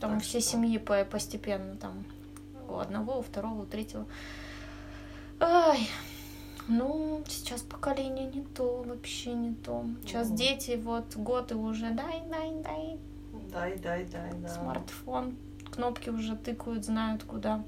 Там 0.00 0.14
Так 0.14 0.22
все 0.22 0.40
что- 0.40 0.50
семьи 0.50 0.78
по- 0.78 1.04
постепенно 1.04 1.76
там 1.76 2.04
у 2.72 2.78
одного, 2.78 3.18
у 3.18 3.22
второго, 3.22 3.62
у 3.62 3.66
третьего. 3.66 4.06
Ай, 5.40 5.88
ну, 6.68 7.22
сейчас 7.28 7.62
поколение 7.62 8.26
не 8.26 8.42
то, 8.42 8.82
вообще 8.82 9.32
не 9.32 9.54
то. 9.54 9.84
Сейчас 10.02 10.28
Ну. 10.30 10.36
дети, 10.36 10.80
вот 10.82 11.16
год 11.16 11.50
и 11.52 11.54
уже 11.54 11.90
дай, 11.90 12.22
дай, 12.30 12.52
дай, 12.62 12.98
Дай, 13.52 13.76
дай, 13.78 14.04
дай, 14.04 14.32
да. 14.34 14.48
смартфон, 14.48 15.36
кнопки 15.70 16.10
уже 16.10 16.36
тыкают, 16.36 16.84
знают 16.84 17.24
куда. 17.24 17.64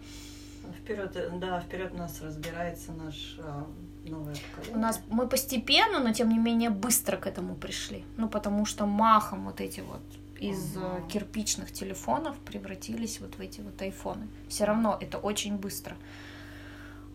Вперед, 0.80 1.14
да, 1.40 1.60
вперед 1.60 1.92
нас 1.94 2.22
разбирается 2.22 2.92
наш 2.92 3.36
а, 3.38 3.66
новое 4.06 4.34
поколение. 4.34 4.76
У 4.76 4.78
нас 4.78 5.00
мы 5.08 5.26
постепенно, 5.28 5.98
но 6.00 6.12
тем 6.14 6.30
не 6.30 6.38
менее 6.38 6.70
быстро 6.70 7.18
к 7.18 7.26
этому 7.26 7.54
пришли. 7.54 8.04
Ну, 8.16 8.28
потому 8.30 8.64
что 8.64 8.86
махом 8.86 9.44
вот 9.44 9.60
эти 9.60 9.80
вот 9.80 10.00
из 10.50 10.76
Ага. 10.76 11.02
кирпичных 11.08 11.72
телефонов 11.72 12.38
превратились 12.38 13.20
вот 13.20 13.34
в 13.36 13.40
эти 13.40 13.60
вот 13.60 13.80
айфоны. 13.82 14.28
Все 14.48 14.64
равно 14.64 14.96
это 15.00 15.18
очень 15.18 15.56
быстро. 15.56 15.96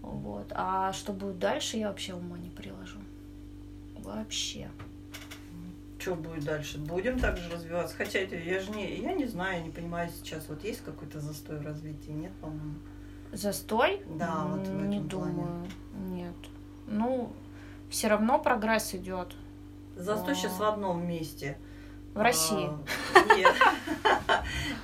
Вот. 0.02 0.52
А 0.56 0.94
что 0.94 1.14
будет 1.14 1.40
дальше, 1.40 1.78
я 1.78 1.90
вообще 1.90 2.14
ума 2.14 2.38
не 2.38 2.50
приложу. 2.50 3.00
Вообще. 3.98 4.70
что 6.00 6.16
будет 6.16 6.46
дальше? 6.46 6.78
Будем 6.78 7.20
также 7.20 7.50
развиваться. 7.52 7.96
Хотя 7.98 8.20
это 8.20 8.36
я 8.38 8.62
же 8.62 8.72
не, 8.72 8.96
я 9.02 9.14
не 9.14 9.26
знаю, 9.26 9.58
я 9.58 9.64
не 9.64 9.70
понимаю 9.70 10.10
сейчас, 10.10 10.48
вот 10.48 10.64
есть 10.64 10.82
какой-то 10.82 11.20
застой 11.20 11.58
в 11.60 11.62
развитии? 11.66 12.12
Нет, 12.12 12.32
по-моему. 12.40 12.76
Застой? 13.34 14.02
Да, 14.18 14.46
вот 14.46 14.66
в 14.66 14.72
Не 14.88 14.98
этом 15.00 15.10
плане. 15.10 15.34
думаю. 15.34 15.68
Нет. 16.10 16.36
Ну, 16.88 17.34
все 17.90 18.08
равно 18.08 18.40
прогресс 18.40 18.96
идет 18.96 19.36
Застой 19.98 20.34
А. 20.34 20.36
сейчас 20.36 20.58
в 20.58 20.64
одном 20.64 21.06
месте. 21.06 21.58
В 22.14 22.22
России. 22.22 22.70
А, 23.16 23.36
Нет. 23.36 23.56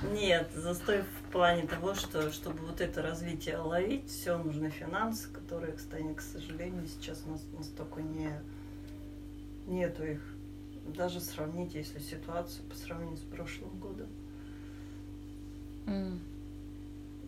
Нет, 0.12 0.50
застой 0.54 1.02
в 1.02 1.32
плане 1.32 1.66
того, 1.66 1.94
что 1.94 2.30
чтобы 2.32 2.60
вот 2.60 2.80
это 2.80 3.02
развитие 3.02 3.58
ловить, 3.58 4.08
все 4.08 4.38
нужны 4.38 4.70
финансы, 4.70 5.28
которые, 5.28 5.72
кстати, 5.72 6.12
к 6.14 6.20
сожалению, 6.20 6.86
сейчас 6.86 7.22
у 7.26 7.30
нас 7.30 7.44
настолько 7.56 8.02
не 8.02 8.30
нету 9.66 10.04
их. 10.04 10.20
Даже 10.96 11.20
сравнить, 11.20 11.74
если 11.74 11.98
ситуацию 11.98 12.64
по 12.68 12.76
сравнению 12.76 13.16
с 13.16 13.22
прошлым 13.22 13.70
годом. 13.80 14.08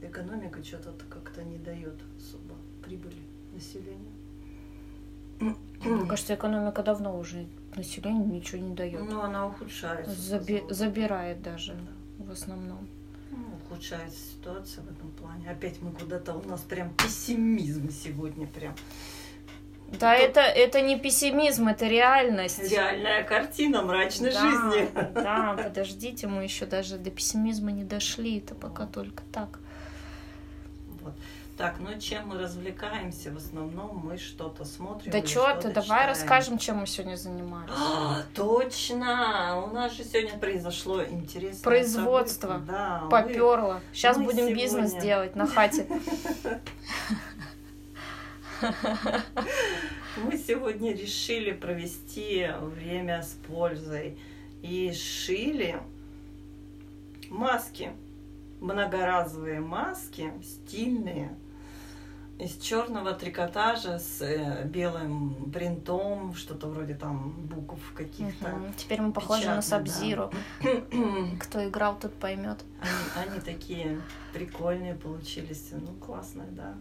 Экономика 0.01 0.63
что-то 0.63 1.05
как-то 1.11 1.43
не 1.43 1.59
дает 1.59 2.01
особо 2.17 2.55
прибыли 2.85 3.21
населению. 3.53 4.13
Мне 5.41 6.07
кажется, 6.09 6.35
экономика 6.35 6.83
давно 6.83 7.19
уже 7.19 7.47
населению 7.77 8.27
ничего 8.27 8.61
не 8.63 8.75
дает. 8.75 9.01
Ну, 9.09 9.21
она 9.21 9.47
ухудшается. 9.47 10.11
Заби- 10.13 10.65
забирает 10.73 11.43
даже 11.43 11.75
Да. 12.19 12.25
в 12.25 12.31
основном. 12.31 12.89
Ну, 13.31 13.39
ухудшается 13.65 14.19
ситуация 14.33 14.83
в 14.85 14.91
этом 14.91 15.11
плане. 15.13 15.51
Опять 15.51 15.81
мы 15.83 15.93
куда-то, 15.93 16.35
у 16.35 16.43
нас 16.49 16.61
прям 16.63 16.95
пессимизм 16.95 17.91
сегодня 17.91 18.47
прям. 18.47 18.75
Да, 19.99 20.15
Тут- 20.17 20.25
это, 20.27 20.41
это 20.41 20.81
не 20.83 20.99
пессимизм, 20.99 21.69
это 21.69 21.87
реальность. 21.87 22.71
Реальная 22.71 23.23
картина 23.25 23.83
мрачной 23.83 24.33
Да, 24.33 24.41
жизни. 24.41 24.91
Да, 25.15 25.59
подождите, 25.65 26.27
мы 26.27 26.43
еще 26.45 26.67
даже 26.67 26.99
до 26.99 27.11
пессимизма 27.11 27.71
не 27.71 27.85
дошли, 27.85 28.39
это 28.39 28.55
пока 28.55 28.87
только 28.87 29.23
так. 29.33 29.59
Вот. 31.03 31.15
Так, 31.59 31.81
ну 31.81 31.99
чем 32.01 32.29
мы 32.29 32.39
развлекаемся? 32.39 33.33
В 33.33 33.37
основном 33.37 33.97
мы 34.07 34.17
что-то 34.17 34.65
смотрим. 34.65 35.11
Да 35.11 35.27
что 35.27 35.55
ты, 35.57 35.69
давай 35.71 35.83
читаем. 35.83 36.09
расскажем, 36.09 36.59
чем 36.59 36.77
мы 36.77 36.87
сегодня 36.87 37.17
занимались. 37.17 37.73
А, 37.77 38.23
точно! 38.33 39.65
У 39.67 39.75
нас 39.75 39.93
же 39.93 40.05
сегодня 40.05 40.39
произошло 40.39 41.03
интересное 41.03 41.65
Производство. 41.65 42.49
событие. 42.53 42.73
Да, 42.73 43.01
мы- 43.03 43.11
Поперло. 43.11 43.81
Сейчас 43.93 44.17
мы 44.19 44.27
будем 44.27 44.55
бизнес 44.55 44.91
сегодня- 44.91 45.01
делать 45.09 45.35
на 45.35 45.47
хате. 45.49 45.87
Мы 50.17 50.37
сегодня 50.37 50.93
решили 50.93 51.53
провести 51.53 52.49
время 52.61 53.23
с 53.23 53.37
пользой 53.47 54.19
и 54.63 54.93
шили 54.93 55.81
маски, 57.31 57.93
многоразовые 58.61 59.61
маски, 59.61 60.33
стильные, 60.43 61.37
из 62.39 62.57
черного 62.59 63.15
трикотажа 63.15 63.99
с 63.99 64.23
э, 64.23 64.65
белым 64.65 65.51
принтом, 65.51 66.35
что-то 66.35 66.69
вроде 66.69 66.95
там 66.95 67.33
букв 67.33 67.81
каких-то. 67.95 68.49
Мгм. 68.49 68.73
Теперь 68.75 69.01
мы 69.01 69.13
похожи 69.13 69.47
на 69.47 69.61
Сабзиру. 69.61 70.31
Они, 70.61 71.37
Кто 71.41 71.69
играл, 71.69 71.99
тот 71.99 72.15
поймет. 72.15 72.59
они 73.17 73.41
такие 73.41 74.01
прикольные 74.33 74.95
получились, 74.95 75.71
ну 75.73 75.95
классные, 75.95 76.49
да. 76.51 76.77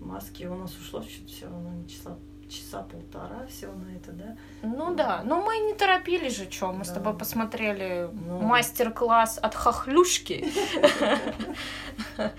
Маски 0.00 0.44
у 0.44 0.56
нас 0.56 0.76
ушло 0.76 1.02
чуть 1.02 1.30
все 1.30 1.46
равно 1.46 1.70
не 1.70 1.88
часа 1.88 2.18
часа 2.48 2.82
полтора 2.82 3.46
всего 3.46 3.72
на 3.74 3.96
это, 3.96 4.12
да? 4.12 4.36
Ну 4.62 4.94
да, 4.94 5.22
но 5.24 5.42
мы 5.42 5.58
не 5.58 5.74
торопились 5.74 6.36
же, 6.36 6.50
что. 6.50 6.72
Мы 6.72 6.84
с 6.84 6.88
Да. 6.88 6.94
тобой 6.94 7.14
посмотрели 7.18 8.08
Ну. 8.12 8.40
мастер-класс 8.40 9.38
от 9.42 9.54
хохлюшки. 9.54 10.46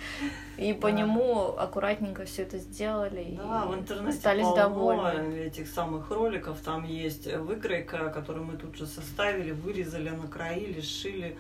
И 0.58 0.74
по 0.74 0.88
нему 0.88 1.50
аккуратненько 1.58 2.26
все 2.26 2.42
это 2.42 2.58
сделали. 2.58 3.36
Да, 3.38 3.66
в 3.66 3.76
интернете 3.76 4.18
остались 4.18 4.48
довольны. 4.56 5.36
этих 5.46 5.68
самых 5.68 6.10
роликов. 6.10 6.60
Там 6.62 6.84
есть 6.84 7.28
выкройка, 7.32 8.10
которую 8.10 8.46
мы 8.46 8.58
тут 8.58 8.76
же 8.76 8.88
составили, 8.88 9.52
вырезали, 9.52 10.10
накроили, 10.10 10.82
сшили. 10.82 11.38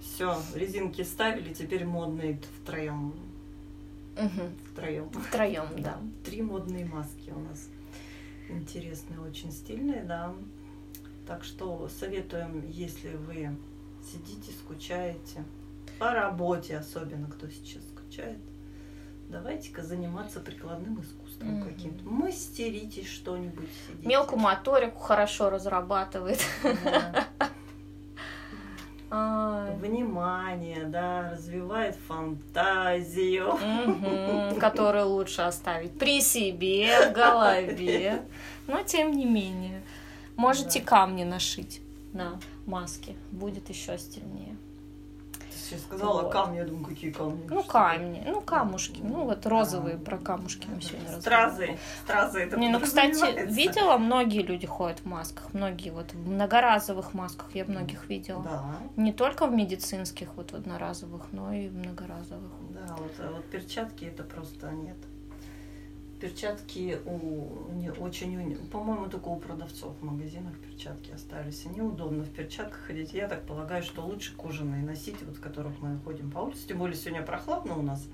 Все, 0.00 0.36
резинки 0.54 1.02
ставили, 1.02 1.52
теперь 1.52 1.84
модные 1.84 2.38
втроем. 2.62 3.14
Мгм. 4.16 4.54
Втроем. 4.72 5.10
Втроем, 5.10 5.66
да. 5.78 5.98
Три 6.24 6.40
модные 6.40 6.84
маски 6.86 7.30
у 7.34 7.38
нас. 7.40 7.68
Интересные, 8.48 9.20
очень 9.20 9.50
стильные, 9.52 10.02
да. 10.04 10.34
Так 11.26 11.44
что 11.44 11.88
советуем, 11.88 12.64
если 12.68 13.16
вы 13.16 13.56
сидите, 14.12 14.52
скучаете, 14.52 15.44
по 15.98 16.12
работе 16.12 16.76
особенно, 16.76 17.28
кто 17.28 17.48
сейчас 17.48 17.82
скучает, 17.84 18.38
давайте-ка 19.30 19.82
заниматься 19.82 20.40
прикладным 20.40 21.00
искусством 21.00 21.60
Мгм. 21.60 21.68
каким-то. 21.68 22.04
Мастерите 22.04 23.04
что-нибудь. 23.04 23.68
сидите. 23.88 24.06
Мелкую 24.06 24.40
моторику 24.40 24.98
хорошо 24.98 25.48
разрабатывает. 25.50 26.40
Да. 26.84 27.26
Внимание, 29.72 30.84
да, 30.84 31.30
развивает 31.32 31.96
фантазию. 32.06 33.58
Которую 34.60 35.08
лучше 35.08 35.42
оставить 35.42 35.98
при 35.98 36.20
себе, 36.20 37.10
в 37.10 37.12
голове. 37.12 38.22
Но 38.66 38.82
тем 38.82 39.12
не 39.12 39.24
менее. 39.24 39.82
Можете 40.36 40.80
Да. 40.80 40.86
камни 40.86 41.24
нашить 41.24 41.80
на 42.12 42.38
маске. 42.66 43.14
Будет 43.30 43.68
еще 43.68 43.98
стильнее. 43.98 44.56
Сейчас 45.64 45.82
сказала 45.82 46.22
Вот. 46.22 46.32
камни, 46.32 46.58
я 46.58 46.64
думаю, 46.64 46.84
какие 46.84 47.10
камни? 47.10 47.46
Ну, 47.48 47.62
камни, 47.62 48.22
ну, 48.26 48.40
камушки. 48.40 49.00
Ну, 49.02 49.24
вот 49.24 49.46
розовые 49.46 49.96
про 49.96 50.18
камушки 50.18 50.68
мы 50.68 50.80
сегодня 50.80 51.16
разговаривали. 51.16 51.64
Стразы. 51.64 51.78
Стразы 52.04 52.40
это 52.40 52.56
Не, 52.58 52.68
ну, 52.68 52.80
кстати, 52.80 53.46
видела, 53.46 53.96
многие 53.96 54.42
люди 54.42 54.66
ходят 54.66 55.00
в 55.00 55.06
масках. 55.06 55.52
Многие 55.54 55.90
вот 55.90 56.12
в 56.12 56.28
многоразовых 56.28 57.14
масках 57.14 57.54
я 57.54 57.64
многих 57.64 58.08
видела. 58.08 58.42
Да, 58.42 58.64
Не 58.96 59.12
только 59.12 59.46
в 59.46 59.52
медицинских, 59.52 60.28
вот 60.36 60.52
в 60.52 60.54
одноразовых, 60.54 61.22
но 61.32 61.52
и 61.52 61.68
в 61.68 61.74
многоразовых. 61.76 62.52
да, 62.70 62.94
вот, 62.98 63.12
а 63.18 63.32
вот 63.32 63.44
перчатки 63.46 64.04
это 64.04 64.22
просто 64.22 64.70
нет. 64.70 64.96
Перчатки 66.24 66.98
у 67.04 67.70
не, 67.74 67.90
очень, 67.90 68.56
по-моему, 68.72 69.10
только 69.10 69.28
у 69.28 69.36
продавцов 69.36 69.94
в 70.00 70.02
магазинах 70.02 70.58
перчатки 70.58 71.10
остались. 71.10 71.66
И 71.66 71.68
неудобно 71.68 72.24
в 72.24 72.30
перчатках 72.30 72.78
ходить. 72.78 73.12
Я 73.12 73.28
так 73.28 73.42
полагаю, 73.42 73.82
что 73.82 74.00
лучше 74.00 74.34
кожаные 74.34 74.82
носить, 74.82 75.22
вот 75.22 75.36
в 75.36 75.40
которых 75.42 75.78
мы 75.82 75.98
ходим 75.98 76.30
по 76.30 76.38
улице. 76.38 76.66
Тем 76.66 76.78
более 76.78 76.96
сегодня 76.96 77.22
прохладно 77.22 77.76
у 77.76 77.82
нас. 77.82 78.08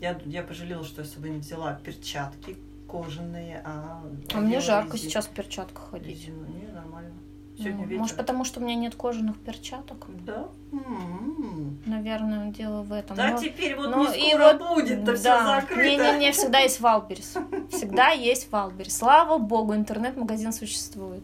Я, 0.00 0.18
я 0.24 0.42
пожалела, 0.42 0.82
что 0.82 1.02
я 1.02 1.06
с 1.06 1.12
собой 1.12 1.28
не 1.28 1.40
взяла 1.40 1.74
перчатки 1.74 2.56
кожаные, 2.88 3.60
а... 3.66 4.02
А 4.32 4.38
мне 4.38 4.58
жарко 4.60 4.96
резин- 4.96 5.00
сейчас 5.00 5.26
в 5.26 5.32
перчатках 5.32 5.90
ходить. 5.90 6.26
резину. 6.26 6.46
Не, 6.46 6.68
нормально. 6.68 7.12
Сегодня 7.58 7.76
Ну, 7.78 7.84
вечер. 7.86 8.00
Может, 8.00 8.16
потому 8.16 8.44
что 8.44 8.60
у 8.60 8.62
меня 8.64 8.74
нет 8.74 8.94
кожаных 8.94 9.38
перчаток? 9.38 10.06
Да? 10.26 10.48
М-м. 10.72 11.78
Наверное, 11.86 12.50
дело 12.50 12.82
в 12.82 12.92
этом. 12.92 13.16
Да 13.16 13.30
Но- 13.30 13.38
теперь 13.38 13.74
вот 13.76 13.90
ну, 13.90 14.10
не 14.12 14.28
и 14.28 14.30
скоро 14.30 14.52
вот, 14.58 14.74
будет, 14.76 15.04
да, 15.04 15.14
все 15.14 15.44
закрыто. 15.44 15.82
Не-не-не, 16.12 16.32
всегда 16.32 16.58
есть 16.60 16.80
Wildberries. 16.80 17.34
Всегда 17.70 18.10
есть 18.10 18.50
Wildberries. 18.52 18.94
Слава 18.96 19.38
богу, 19.38 19.74
интернет-магазин 19.74 20.52
существует. 20.52 21.22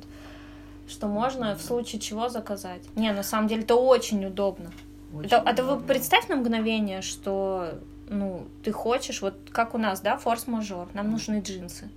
Что 0.88 1.06
можно 1.06 1.54
в 1.54 1.62
случае 1.62 2.00
чего 2.00 2.28
заказать. 2.28 2.82
Не, 2.96 3.12
на 3.12 3.22
самом 3.22 3.48
деле 3.48 3.62
это 3.62 3.76
очень 3.76 4.24
удобно. 4.24 4.72
Очень 5.14 5.26
Это, 5.26 5.36
это 5.46 5.62
вы 5.64 5.72
удобно. 5.72 5.86
представь 5.88 6.28
на 6.28 6.36
мгновение, 6.36 7.02
что 7.02 7.74
ну, 8.08 8.46
ты 8.62 8.72
хочешь, 8.72 9.22
вот 9.22 9.34
как 9.52 9.74
у 9.74 9.78
нас, 9.78 10.00
да, 10.00 10.16
форс-мажор, 10.18 10.88
нам 10.94 11.10
нужны 11.10 11.40
джинсы. 11.40 11.88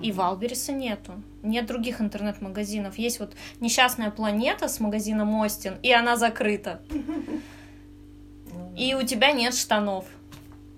И. 0.00 0.12
Валбериса 0.12 0.72
нету. 0.72 1.12
Нет 1.42 1.66
других 1.66 2.00
интернет-магазинов. 2.00 2.96
Есть 2.98 3.20
вот 3.20 3.34
несчастная 3.60 4.10
планета 4.10 4.68
с 4.68 4.80
магазином 4.80 5.34
Остин, 5.36 5.74
и 5.82 5.92
она 5.92 6.16
закрыта. 6.16 6.80
И 8.76 8.94
у 8.94 9.02
тебя 9.02 9.32
нет 9.32 9.54
штанов. 9.54 10.06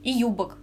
И 0.03 0.11
юбок. 0.11 0.59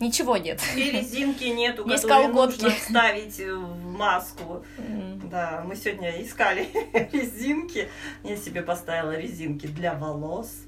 Ничего 0.00 0.36
нет. 0.36 0.60
И 0.76 0.90
резинки 0.90 1.44
нету, 1.44 1.88
Есть 1.88 2.02
которые 2.02 2.26
колготки. 2.28 2.62
нужно 2.64 2.78
вставить 2.78 3.38
в 3.38 3.92
маску. 3.96 4.64
М. 4.78 5.20
Да, 5.30 5.62
мы 5.64 5.76
сегодня 5.76 6.20
искали 6.20 6.68
резинки. 7.12 7.88
Я 8.24 8.36
себе 8.36 8.62
поставила 8.62 9.16
резинки 9.16 9.66
для 9.68 9.94
волос. 9.94 10.62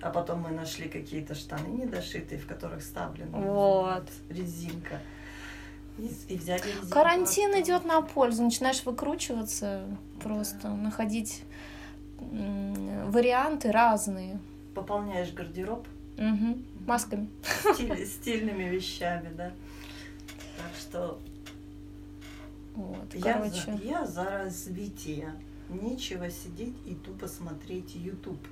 А 0.00 0.10
потом 0.10 0.42
мы 0.42 0.50
нашли 0.50 0.88
какие-то 0.88 1.34
штаны 1.34 1.66
недошитые, 1.66 2.38
в 2.38 2.46
которых 2.46 2.80
вставлена 2.80 3.38
Вот. 3.38 4.06
резинка. 4.28 5.00
И, 5.98 6.10
и 6.28 6.36
взяли. 6.36 6.62
Карантин 6.90 7.50
оттуда. 7.50 7.62
идет 7.62 7.84
на 7.84 8.00
пользу. 8.02 8.42
Начинаешь 8.42 8.84
выкручиваться, 8.84 9.86
просто 10.22 10.68
находить 10.68 11.42
м, 12.20 13.10
варианты 13.10 13.70
разные. 13.70 14.38
Пополняешь 14.74 15.32
гардероб 15.32 15.86
Мгм. 16.16 16.64
Масками. 16.86 17.28
стиль- 17.74 18.06
стильными 18.06 18.64
вещами, 18.64 19.30
да. 19.36 19.52
Так 20.56 20.72
что 20.80 21.18
Вот, 22.74 23.14
Я 23.14 23.34
короче. 23.34 23.52
за, 23.66 23.72
я 23.84 24.04
за 24.06 24.24
развитие. 24.24 25.32
Нечего 25.68 26.28
сидеть 26.28 26.74
и 26.86 26.94
тупо 26.94 27.26
смотреть 27.28 27.94
YouTube. 27.94 28.44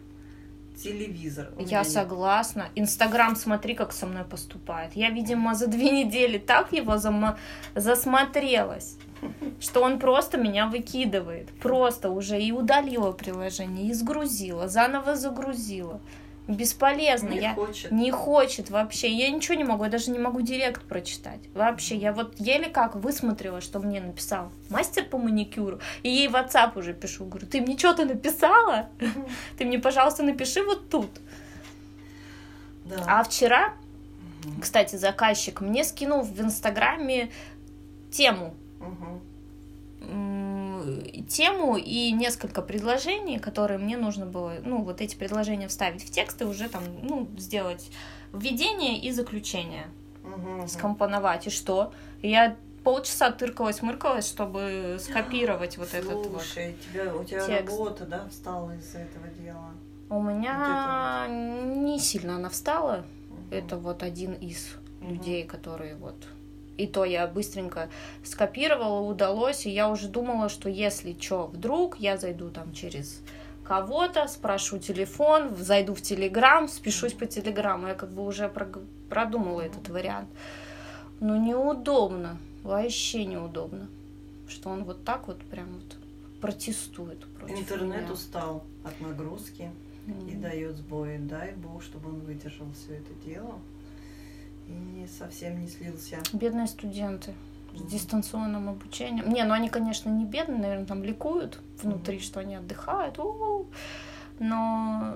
Телевизор. 0.77 1.53
Я 1.59 1.79
нет. 1.81 1.89
согласна. 1.89 2.69
Инстаграм, 2.75 3.37
смотри, 3.37 3.75
как 3.75 3.93
со 3.93 4.07
мной 4.07 4.25
поступает. 4.25 4.95
Я, 4.95 5.11
видимо, 5.11 5.55
за 5.55 5.67
две 5.67 5.91
недели 5.91 6.39
так 6.39 6.73
его 6.73 6.97
зама- 6.97 7.37
засмотрелась, 7.75 8.97
что 9.61 9.83
он 9.83 9.99
просто 9.99 10.39
меня 10.39 10.67
выкидывает. 10.67 11.51
Просто 11.61 12.11
уже 12.11 12.41
и 12.41 12.53
удалила 12.53 13.13
приложение, 13.13 13.89
и 13.89 13.93
сгрузила, 13.93 14.69
заново 14.69 15.15
загрузила. 15.17 16.01
Бесполезно. 16.57 17.31
Не 17.31 17.41
я 17.41 17.55
хочет. 17.55 17.91
не 17.91 18.11
хочет 18.11 18.71
вообще. 18.71 19.11
Я 19.11 19.31
ничего 19.31 19.55
не 19.55 19.65
могу, 19.65 19.85
я 19.85 19.91
даже 19.91 20.11
не 20.11 20.19
могу 20.19 20.41
директ 20.41 20.83
прочитать. 20.83 21.41
Вообще, 21.55 21.97
я 21.97 22.13
вот 22.13 22.39
еле 22.39 22.69
как 22.69 22.95
высмотрела, 22.95 23.61
что 23.61 23.81
мне 23.81 24.01
написал 24.01 24.53
мастер 24.69 25.05
по 25.05 25.19
маникюру, 25.19 25.81
и 26.03 26.11
ей 26.11 26.29
в 26.29 26.35
WhatsApp 26.35 26.79
уже 26.79 26.95
пишу, 26.95 27.25
говорю, 27.25 27.47
ты 27.47 27.61
мне 27.61 27.79
что-то 27.79 28.05
написала? 28.05 28.89
Ты 29.59 29.65
мне, 29.65 29.79
пожалуйста, 29.79 30.23
напиши 30.23 30.63
вот 30.63 30.89
тут. 30.89 31.11
Да. 32.85 33.05
А 33.07 33.23
вчера, 33.23 33.75
кстати, 34.61 34.97
заказчик 34.97 35.61
мне 35.61 35.85
скинул 35.85 36.23
в 36.23 36.41
Инстаграме 36.41 37.31
тему. 38.11 38.55
М, 41.01 41.25
тему 41.27 41.77
и 41.77 42.13
несколько 42.13 42.63
предложений, 42.63 43.39
которые 43.39 43.79
мне 43.79 43.97
нужно 43.97 44.27
было, 44.27 44.55
ну, 44.65 44.83
вот 44.83 45.01
эти 45.01 45.15
предложения 45.17 45.69
вставить 45.69 46.05
в 46.05 46.11
текст 46.11 46.41
и 46.43 46.45
уже 46.45 46.69
там, 46.69 46.85
ну, 47.03 47.29
сделать 47.39 47.91
введение 48.33 48.99
и 48.99 49.11
заключение, 49.13 49.91
Мгм. 50.23 50.69
скомпоновать. 50.69 51.47
И 51.47 51.51
что? 51.51 51.93
Я 52.23 52.57
полчаса 52.85 53.31
тыркалась-мыркалась, 53.31 54.29
чтобы 54.29 54.99
скопировать 55.01 55.79
вот 55.79 55.95
этот 55.95 56.27
вот. 56.27 56.43
Слушай, 56.43 56.77
тебя, 56.85 57.15
у 57.15 57.25
тебя 57.25 57.47
текст. 57.47 57.79
работа, 57.79 58.07
да, 58.07 58.29
встала 58.29 58.77
из-за 58.77 58.99
этого 58.99 59.27
дела? 59.29 59.75
У 60.09 60.21
меня 60.21 61.27
не 61.29 61.99
сильно 61.99 62.37
она 62.37 62.49
встала. 62.51 63.05
Мгм. 63.31 63.47
Это 63.51 63.77
вот 63.77 64.03
один 64.03 64.35
из 64.35 64.77
Мгм. 65.01 65.15
людей, 65.15 65.45
которые 65.45 65.95
вот... 65.97 66.17
И 66.83 66.87
то 66.89 67.05
я 67.05 67.29
быстренько 67.29 67.89
скопировала, 68.25 69.01
удалось, 69.09 69.67
и 69.67 69.71
я 69.71 69.89
уже 69.89 70.09
думала, 70.09 70.49
что 70.49 70.69
если 70.69 71.17
что, 71.21 71.47
вдруг 71.47 72.01
я 72.01 72.17
зайду 72.17 72.51
там 72.51 72.73
через 72.73 73.21
кого-то, 73.63 74.27
спрошу 74.27 74.79
телефон, 74.79 75.55
зайду 75.57 75.95
в 75.95 76.03
Телеграм, 76.03 76.69
спешусь 76.69 77.13
по 77.13 77.27
Телеграмму. 77.27 77.87
Я 77.87 77.95
как 77.95 78.11
бы 78.11 78.27
уже 78.27 78.53
продумала 79.09 79.61
этот 79.61 79.89
вариант. 79.91 80.29
Но 81.21 81.37
неудобно, 81.37 82.37
вообще 82.65 83.27
неудобно, 83.27 83.87
что 84.49 84.71
он 84.71 84.83
вот 84.83 85.05
так 85.05 85.29
вот 85.29 85.39
прям 85.43 85.69
вот 85.75 85.97
протестует 86.41 87.25
против 87.39 87.61
Интернет 87.61 88.03
меня. 88.03 88.13
устал 88.13 88.65
от 88.83 89.01
нагрузки 89.01 89.71
и 90.27 90.33
М. 90.35 90.41
дает 90.43 90.77
сбои. 90.79 91.19
Дай 91.19 91.53
бог, 91.53 91.81
чтобы 91.81 92.09
он 92.09 92.19
выдержал 92.23 92.67
все 92.75 92.95
это 92.97 93.15
дело 93.25 93.55
и 94.73 95.07
совсем 95.07 95.61
не 95.61 95.69
слился. 95.69 96.19
Бедные 96.33 96.67
студенты 96.67 97.35
с 97.75 97.83
дистанционным 97.83 98.69
обучением. 98.69 99.29
Не, 99.33 99.45
ну 99.45 99.55
они, 99.55 99.69
конечно, 99.69 100.11
не 100.11 100.25
бедные, 100.25 100.61
наверное, 100.61 100.87
там 100.87 101.03
ликуют 101.03 101.59
внутри, 101.83 102.17
Мгм. 102.17 102.23
что 102.25 102.41
они 102.41 102.57
отдыхают, 102.57 103.19
у-у. 103.19 103.67
но 104.39 105.15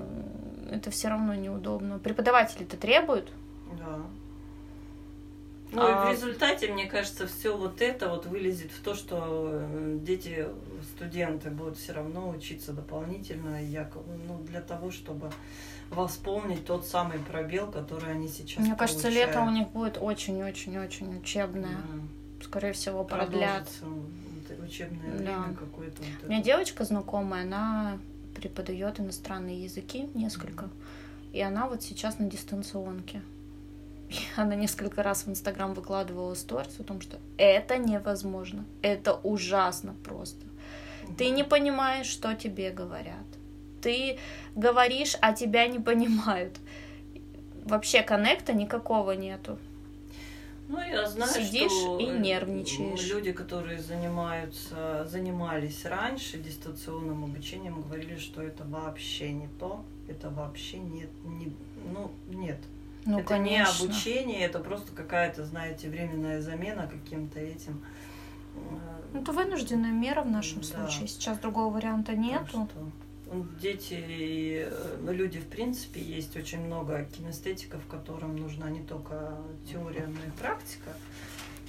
это 0.71 0.91
все 0.91 1.09
равно 1.09 1.35
неудобно. 1.35 1.99
Преподаватели-то 1.99 2.77
требуют. 2.77 3.33
Да. 3.79 3.99
Ну 5.73 5.83
А- 5.83 6.05
и 6.05 6.07
в 6.09 6.13
результате, 6.17 6.69
мне 6.73 6.87
кажется, 6.87 7.27
все 7.27 7.57
вот 7.57 7.83
это 7.83 8.09
вот 8.09 8.27
вылезет 8.27 8.71
в 8.71 8.81
то, 8.83 8.95
что 8.95 9.49
э, 9.53 9.99
дети, 10.01 10.47
студенты 10.95 11.51
будут 11.51 11.77
все 11.77 11.93
равно 11.93 12.29
учиться 12.31 12.73
дополнительно, 12.73 13.63
якобы, 13.63 14.17
ну, 14.29 14.39
для 14.45 14.61
того, 14.61 14.91
чтобы 14.91 15.31
восполнить 15.91 16.65
тот 16.67 16.87
самый 16.87 17.19
пробел, 17.19 17.71
который 17.71 18.13
они 18.13 18.29
сейчас 18.29 18.59
Мне 18.65 18.75
кажется, 18.77 19.05
получают. 19.05 19.29
лето 19.31 19.43
у 19.43 19.51
них 19.51 19.69
будет 19.69 19.99
очень-очень-очень 20.01 21.19
учебное. 21.19 21.69
Да. 21.71 22.45
Скорее 22.45 22.73
всего, 22.73 23.03
продлят. 23.05 23.69
Учебное 24.65 25.11
Да. 25.11 25.17
время 25.41 25.55
какое-то. 25.59 26.03
вот 26.03 26.25
У 26.25 26.27
меня 26.29 26.39
это. 26.39 26.47
девочка 26.47 26.85
знакомая, 26.85 27.43
она 27.43 27.99
преподает 28.35 29.01
иностранные 29.01 29.65
языки 29.65 30.09
несколько. 30.15 30.69
И 31.33 31.41
она 31.41 31.67
вот 31.69 31.83
сейчас 31.83 32.19
на 32.19 32.29
дистанционке. 32.31 33.23
Она 34.37 34.55
несколько 34.55 35.03
раз 35.03 35.27
в 35.27 35.31
Инстаграм 35.31 35.75
выкладывала 35.75 36.35
сторис 36.35 36.79
о 36.79 36.85
том, 36.85 37.01
что 37.01 37.19
это 37.37 37.79
невозможно. 37.79 38.65
Это 38.83 39.15
ужасно 39.15 39.95
просто. 40.05 40.45
Ты 41.17 41.31
не 41.31 41.45
понимаешь, 41.45 42.07
что 42.07 42.35
тебе 42.35 42.71
говорят. 42.71 43.27
Ты 43.81 44.19
говоришь, 44.55 45.17
а 45.21 45.33
тебя 45.33 45.67
не 45.69 45.79
понимают. 45.79 46.59
Вообще 47.65 48.03
коннекта 48.03 48.53
никакого 48.53 49.13
нету. 49.13 49.59
Ну, 50.69 50.81
я 50.81 51.07
знаю, 51.07 51.33
Сидишь 51.33 51.71
что 51.71 51.99
и 52.01 52.07
э, 52.07 52.19
нервничаешь. 52.19 53.09
Люди, 53.09 53.31
которые 53.31 53.81
занимаются, 53.81 55.07
занимались 55.09 55.85
раньше 55.85 56.39
дистанционным 56.39 57.23
обучением, 57.23 57.83
говорили, 57.83 58.19
что 58.19 58.43
это 58.43 58.65
вообще 58.65 59.31
не 59.31 59.49
то, 59.61 59.85
это 60.09 60.29
вообще 60.29 60.79
нет, 60.79 61.11
не, 61.25 61.53
ну, 61.93 62.11
нет. 62.29 62.59
Ну, 63.07 63.19
это 63.21 63.29
конечно. 63.29 63.85
не 63.87 63.89
обучение, 63.93 64.41
это 64.41 64.59
просто 64.59 64.93
какая-то, 64.93 65.45
знаете, 65.47 65.89
временная 65.89 66.41
замена 66.43 66.89
каким-то 66.89 67.39
этим. 67.41 67.83
э, 68.55 69.19
Это 69.19 69.33
вынужденная 69.33 69.93
мера 69.93 70.23
в 70.23 70.31
нашем 70.31 70.61
Да. 70.61 70.67
случае. 70.67 71.07
Сейчас 71.09 71.39
другого 71.39 71.73
варианта 71.75 72.15
нету. 72.17 72.69
что, 72.71 72.91
м, 73.33 73.49
Дети 73.61 73.95
и 74.09 74.67
э, 74.71 74.99
люди, 75.13 75.39
в 75.39 75.47
принципе, 75.49 76.01
есть 76.01 76.37
очень 76.37 76.61
много 76.61 77.05
кинестетиков, 77.17 77.85
которым 77.87 78.37
нужна 78.37 78.71
не 78.71 78.83
только 78.83 79.37
теория, 79.71 80.07
но 80.07 80.19
и 80.27 80.31
практика. 80.39 80.91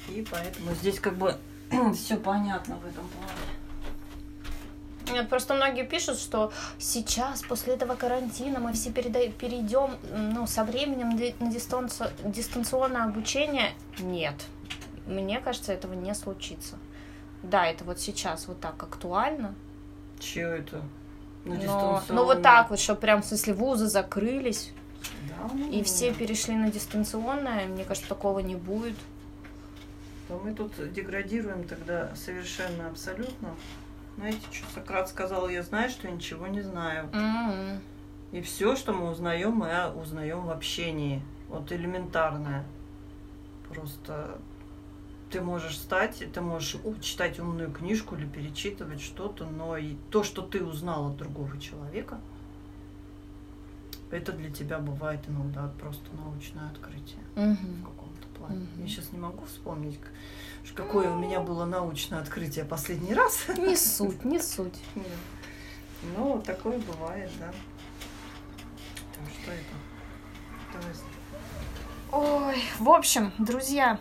И 0.09 0.25
поэтому 0.29 0.73
здесь 0.75 0.99
как 0.99 1.17
бы 1.17 1.35
все 1.95 2.17
понятно 2.17 2.75
в 2.77 2.85
этом 2.85 3.07
плане. 3.09 3.56
Нет, 5.11 5.29
просто 5.29 5.53
многие 5.53 5.83
пишут, 5.85 6.17
что 6.19 6.51
сейчас, 6.79 7.41
после 7.43 7.73
этого 7.75 7.95
карантина, 7.95 8.59
мы 8.59 8.73
все 8.73 8.89
переда- 8.89 9.31
перейдем 9.31 9.91
ну, 10.33 10.47
со 10.47 10.63
временем 10.63 11.09
на 11.09 11.49
дистанци- 11.51 12.11
дистанционное 12.23 13.03
обучение. 13.05 13.71
Нет. 13.99 14.35
Мне 15.05 15.39
кажется, 15.39 15.71
этого 15.73 15.93
не 15.93 16.13
случится. 16.13 16.77
Да, 17.43 17.65
это 17.67 17.83
вот 17.83 17.99
сейчас 17.99 18.47
вот 18.47 18.59
так 18.59 18.81
актуально. 18.81 19.55
Чего 20.19 20.49
это? 20.49 20.81
На 21.45 21.53
Но, 21.53 21.55
дистанционное? 21.55 22.03
ну 22.09 22.25
вот 22.25 22.41
так 22.41 22.69
вот, 22.69 22.79
что 22.79 22.95
прям, 22.95 23.21
в 23.21 23.25
смысле, 23.25 23.53
вузы 23.53 23.87
закрылись, 23.87 24.71
Да, 25.29 25.49
ну, 25.53 25.71
и 25.71 25.83
все 25.83 26.13
перешли 26.13 26.55
на 26.55 26.69
дистанционное, 26.71 27.67
мне 27.67 27.85
кажется, 27.85 28.09
такого 28.09 28.39
не 28.39 28.55
будет. 28.55 28.97
То 30.27 30.41
мы 30.43 30.53
тут 30.53 30.73
деградируем 30.91 31.63
тогда 31.63 32.11
совершенно 32.15 32.87
абсолютно. 32.89 33.55
Знаете, 34.17 34.39
что 34.51 34.65
Сократ 34.73 35.07
сказал, 35.09 35.47
я 35.47 35.61
знаю, 35.61 35.89
что 35.91 36.07
я 36.07 36.13
ничего 36.13 36.47
не 36.47 36.61
знаю. 36.61 37.09
М. 37.13 37.79
И 38.31 38.41
все, 38.41 38.75
что 38.75 38.91
мы 38.91 39.11
узнаем, 39.11 39.53
мы 39.53 39.91
узнаем 39.91 40.47
в 40.47 40.49
общении. 40.49 41.21
Вот 41.49 41.71
элементарное. 41.71 42.65
Просто 43.69 44.39
ты 45.29 45.39
можешь 45.39 45.73
встать, 45.73 46.23
ты 46.33 46.41
можешь 46.41 46.77
читать 47.01 47.39
умную 47.39 47.71
книжку 47.71 48.15
или 48.15 48.25
перечитывать 48.25 49.01
что-то, 49.01 49.45
но 49.45 49.77
и 49.77 49.95
то, 50.09 50.23
что 50.23 50.41
ты 50.41 50.63
узнал 50.63 51.11
от 51.11 51.17
другого 51.17 51.59
человека, 51.59 52.19
это 54.09 54.31
для 54.31 54.49
тебя 54.49 54.79
бывает 54.79 55.19
иногда 55.27 55.69
просто 55.79 56.05
научное 56.15 56.67
открытие 56.69 57.21
в 57.35 57.83
Плане. 58.47 58.61
Мгм. 58.61 58.83
Я 58.83 58.87
сейчас 58.87 59.11
не 59.11 59.19
могу 59.19 59.45
вспомнить, 59.45 59.99
какое 60.75 61.09
у 61.09 61.17
меня 61.17 61.39
было 61.39 61.65
научное 61.65 62.19
открытие 62.19 62.65
последний 62.65 63.13
раз. 63.13 63.45
Не 63.57 63.75
суть, 63.75 64.23
не 64.25 64.39
суть. 64.39 64.79
Ну, 66.15 66.41
такое 66.45 66.77
бывает, 66.79 67.29
да. 67.39 67.51
Так 69.13 69.23
что 69.41 69.51
это? 69.51 69.63
Ой, 72.11 72.63
в 72.79 72.89
общем, 72.89 73.33
друзья, 73.39 73.99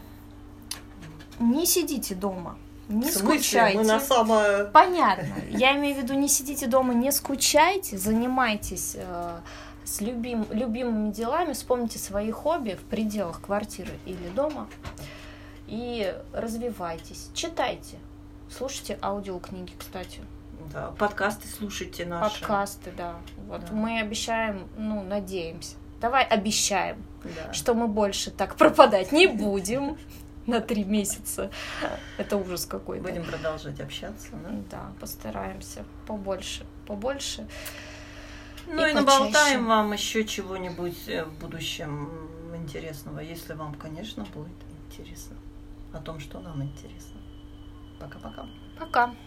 не 1.41 1.67
сидите 1.67 2.15
дома, 2.15 2.59
не 2.89 3.11
скучайте. 3.11 3.79
Мы 3.79 3.85
на 3.85 3.99
самое... 3.99 4.67
Понятно. 4.67 5.35
Я 5.51 5.77
имею 5.77 5.97
в 5.97 6.03
виду, 6.03 6.15
не 6.15 6.29
сидите 6.29 6.67
дома, 6.67 6.95
не 6.95 7.11
скучайте, 7.11 7.99
занимайтесь 7.99 8.93
э, 8.95 9.41
с 9.87 10.01
любим, 10.01 10.47
любимыми 10.51 11.13
делами, 11.13 11.53
вспомните 11.53 11.99
свои 11.99 12.31
хобби 12.31 12.73
в 12.75 12.83
пределах 12.83 13.41
квартиры 13.41 13.93
или 14.05 14.29
дома 14.35 14.69
и 15.67 16.15
развивайтесь. 16.33 17.31
Читайте. 17.35 17.97
Слушайте 18.51 18.99
аудиокниги, 19.03 19.73
кстати. 19.79 20.21
Да, 20.73 20.91
подкасты 20.99 21.47
слушайте 21.49 22.05
наши. 22.05 22.41
Подкасты, 22.41 22.93
да. 22.97 23.15
Вот 23.47 23.61
Да. 23.67 23.73
мы 23.73 24.01
обещаем, 24.01 24.67
ну, 24.77 25.03
надеемся. 25.03 25.77
Давай 26.01 26.25
обещаем, 26.25 27.03
Да. 27.25 27.53
что 27.53 27.75
мы 27.75 27.89
больше 27.89 28.31
так 28.31 28.57
пропадать 28.57 29.13
не 29.13 29.27
будем. 29.27 29.97
на 30.47 30.61
три 30.61 30.85
месяца. 30.85 31.51
Это 32.19 32.37
ужас 32.37 32.67
какой-то. 32.67 33.03
Будем 33.09 33.25
продолжать 33.25 33.81
общаться, 33.81 34.29
да? 34.45 34.51
Да, 34.71 34.93
постараемся 35.01 35.85
побольше, 36.07 36.65
побольше. 36.87 37.49
Ну 38.67 38.87
и, 38.87 38.91
и 38.91 38.95
наболтаем 38.95 39.67
вам 39.67 39.93
еще 39.93 40.25
чего-нибудь 40.25 41.09
э, 41.09 41.25
в 41.25 41.39
будущем 41.39 42.11
интересного, 42.55 43.21
если 43.21 43.55
вам, 43.55 43.75
конечно, 43.75 44.25
будет 44.35 44.57
интересно 44.89 45.37
о 45.93 45.99
том, 45.99 46.21
что 46.21 46.41
нам 46.41 46.63
интересно. 46.63 47.21
Пока-пока. 48.01 48.47
Пока. 48.79 49.07
-пока. 49.07 49.11
Пока. 49.11 49.26